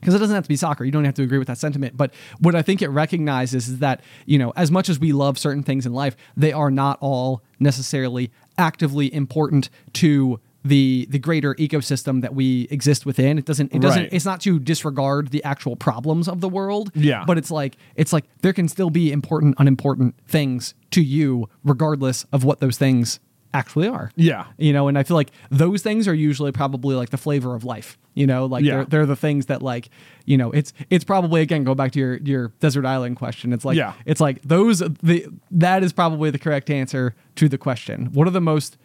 [0.00, 0.84] Because it doesn't have to be soccer.
[0.84, 1.96] You don't have to agree with that sentiment.
[1.96, 5.38] But what I think it recognizes is that, you know, as much as we love
[5.38, 11.54] certain things in life, they are not all necessarily actively important to the the greater
[11.54, 13.38] ecosystem that we exist within.
[13.38, 14.12] It doesn't it doesn't Right.
[14.12, 16.90] it's not to disregard the actual problems of the world.
[16.94, 17.24] Yeah.
[17.26, 22.24] But it's like it's like there can still be important, unimportant things to you, regardless
[22.32, 23.20] of what those things
[23.54, 24.10] actually are.
[24.16, 24.46] Yeah.
[24.58, 27.64] You know, and I feel like those things are usually probably like the flavor of
[27.64, 27.96] life.
[28.14, 28.76] You know, like Yeah.
[28.76, 29.88] they're they're the things that like,
[30.26, 33.52] you know, it's it's probably again go back to your your desert island question.
[33.52, 33.94] It's like Yeah.
[34.06, 38.06] it's like those the that is probably the correct answer to the question.
[38.12, 38.76] What are the most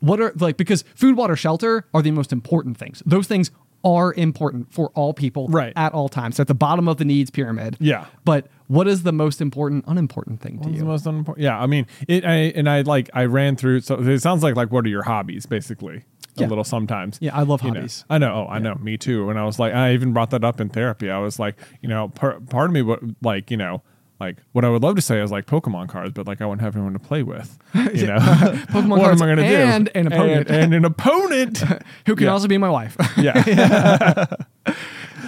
[0.00, 3.02] what are like because food, water, shelter are the most important things.
[3.06, 3.50] Those things
[3.84, 5.72] are important for all people Right.
[5.76, 6.36] at all times.
[6.36, 7.76] So At the bottom of the needs pyramid.
[7.80, 8.06] Yeah.
[8.24, 10.78] But what is the most important, unimportant thing to What's you?
[10.80, 11.42] the most unimportant?
[11.42, 12.24] Yeah, I mean, it.
[12.24, 13.80] I, and I like I ran through.
[13.80, 16.04] So it sounds like like what are your hobbies, basically.
[16.38, 17.18] A little sometimes.
[17.20, 17.80] Yeah, I love You know.
[17.80, 18.04] hobbies.
[18.08, 18.46] I know.
[18.46, 18.74] Oh, I know.
[18.76, 19.28] Me too.
[19.28, 21.10] And I was like, I even brought that up in therapy.
[21.10, 23.82] I was like, you know, par- part of me, what like, you know,
[24.20, 26.60] like what I would love to say is like Pokemon cards, but like I wouldn't
[26.62, 27.58] have anyone to play with.
[27.74, 29.56] You know, Pokemon what cards am I going to do?
[29.56, 30.48] and an opponent.
[30.50, 31.58] and, and an opponent.
[32.06, 32.32] Who can Yeah.
[32.32, 32.96] also be my wife.
[33.16, 34.26] yeah.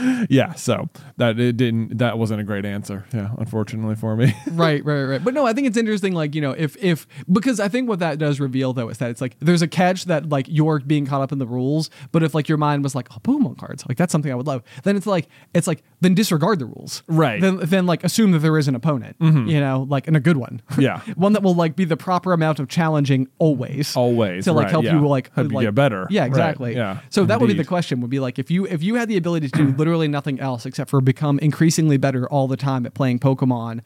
[0.31, 0.55] yeah.
[0.55, 1.99] So that it didn't.
[1.99, 3.05] That wasn't a great answer.
[3.13, 4.35] Yeah, unfortunately for me.
[4.53, 5.23] right, right, right.
[5.25, 6.13] But no, I think it's interesting.
[6.15, 9.11] Like you know, if if because I think what that does reveal though is that
[9.11, 11.91] it's like there's a catch that like you're being caught up in the rules.
[12.13, 14.47] But if like your mind was like, oh, Pokemon cards, like that's something I would
[14.47, 14.63] love.
[14.85, 17.03] Then it's like it's like then disregard the rules.
[17.07, 17.41] Right.
[17.41, 19.19] Then then like assume that there is an opponent.
[19.19, 19.49] Mm-hmm.
[19.49, 20.61] You know, like and a good one.
[20.83, 21.01] Yeah.
[21.15, 23.95] one that will like be the proper amount of challenging always.
[23.97, 24.99] Always, to like right, help yeah.
[24.99, 26.09] you like Help you like- get better.
[26.11, 26.75] Yeah, Right, exactly.
[26.75, 28.01] yeah, So that would be the question.
[28.01, 30.65] Would be like if you if you had the ability to do literally nothing else
[30.65, 33.81] except for become increasingly better all the time at playing Pokemon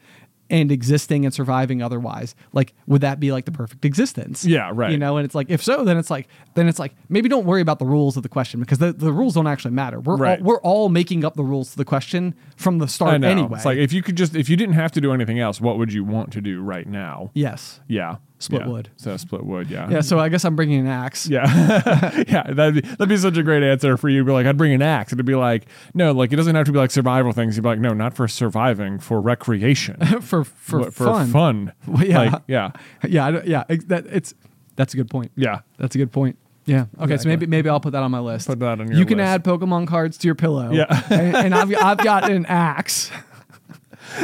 [0.49, 4.45] and existing and surviving otherwise, like would that be like the perfect existence?
[4.45, 4.91] Yeah, right.
[4.91, 7.45] You know, and it's like if so, then it's like then it's like maybe don't
[7.47, 9.99] worry about the rules of the question because the, the rules don't actually matter.
[9.99, 10.39] We're Right.
[10.39, 13.57] all, we're all making up the rules to the question from the start anyway.
[13.57, 15.77] It's like if you could just if you didn't have to do anything else, what
[15.79, 17.31] would you want to do right now?
[17.33, 17.81] yes.
[17.87, 18.17] Yeah.
[18.39, 18.67] Split Yeah.
[18.67, 18.89] wood.
[18.97, 19.67] So split wood.
[19.69, 19.89] Yeah.
[19.89, 21.27] Yeah, so I guess I'm bringing an axe.
[21.27, 21.45] Yeah,
[22.27, 24.23] yeah, that'd be that'd be such a great answer for you.
[24.23, 25.11] Be like, I'd bring an axe.
[25.11, 25.65] It'd be like,
[25.95, 27.55] no, like it doesn't have to be like survival things.
[27.57, 31.27] You'd be like, no, not for surviving, for recreation, for for What- for fun.
[31.31, 31.73] fun.
[31.87, 32.19] Well, yeah.
[32.19, 32.71] Like, yeah,
[33.07, 34.35] Yeah, I yeah, ex- that it's
[34.75, 35.31] that's a good point.
[35.35, 35.61] yeah.
[35.79, 36.37] That's a good point.
[36.65, 36.85] Yeah.
[36.99, 37.17] Okay.
[37.17, 38.45] So maybe maybe I'll put that on my list.
[38.47, 39.27] Put that on your You can list.
[39.29, 40.69] add Pokemon cards to your pillow.
[40.71, 41.01] Yeah.
[41.09, 43.09] and, and I've I've got an axe.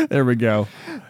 [0.10, 0.68] There we go.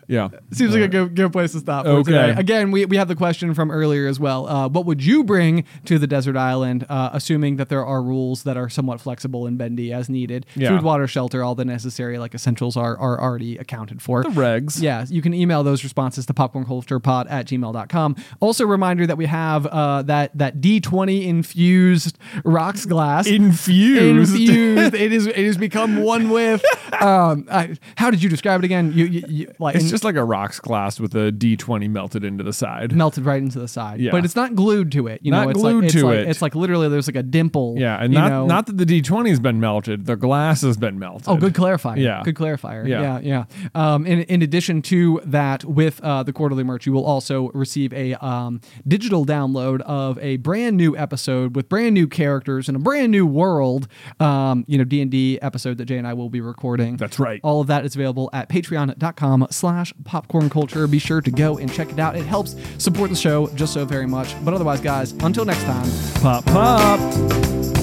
[0.07, 0.29] Yeah.
[0.51, 1.85] Seems like a good, good place to stop.
[1.85, 2.11] For Okay.
[2.11, 2.33] Today.
[2.37, 4.47] Again, we, we have the question from earlier as well.
[4.47, 8.43] Uh, what would you bring to the desert island, uh, assuming that there are rules
[8.43, 10.45] that are somewhat flexible and bendy as needed?
[10.55, 10.69] Yeah.
[10.69, 14.23] Food, water, shelter, all the necessary like essentials are are already accounted for.
[14.23, 14.81] The regs.
[14.81, 18.15] Yeah, you can email those responses to popcornculturepod at gmail.com.
[18.39, 23.27] Also, reminder that we have uh, that that D20 infused rocks glass.
[23.27, 24.33] Infused.
[24.35, 24.93] Infused.
[24.93, 25.27] it is.
[25.27, 26.63] It has become one with.
[27.01, 28.93] Um, I, how did you describe it again?
[28.93, 32.43] You, you, you like It's just like a rocks glass with a D20 melted into
[32.43, 32.95] the side.
[32.95, 33.99] melted right into the side.
[33.99, 34.09] Yeah.
[34.09, 35.19] But it's not glued to it.
[35.21, 36.29] You Not know, it's glued like, it's to like, it.
[36.29, 37.75] It's like literally there's like a dimple.
[37.77, 38.47] Yeah, and you not know.
[38.47, 41.27] not that the D20 has been melted, the glass has been melted.
[41.27, 41.97] Oh, good clarifier.
[41.97, 42.23] Yeah.
[42.23, 42.87] Good clarifier.
[42.87, 43.19] Yeah.
[43.19, 43.45] Yeah.
[43.53, 43.67] Yeah.
[43.75, 47.93] Um, in, in addition to that, with uh, the quarterly merch, you will also receive
[47.93, 52.79] a um, digital download of a brand new episode with brand new characters and a
[52.79, 53.87] brand new world.
[54.19, 56.97] Um, you know, D and D episode that Jay and I will be recording.
[56.97, 57.39] That's right.
[57.43, 59.47] All of that is available at patreon.com
[59.83, 60.87] slash popcorn culture.
[60.87, 62.15] Be sure to go and check it out.
[62.15, 64.35] It helps support the show just so very much.
[64.43, 65.89] But otherwise, guys, until next time.
[66.21, 67.82] Pop pop.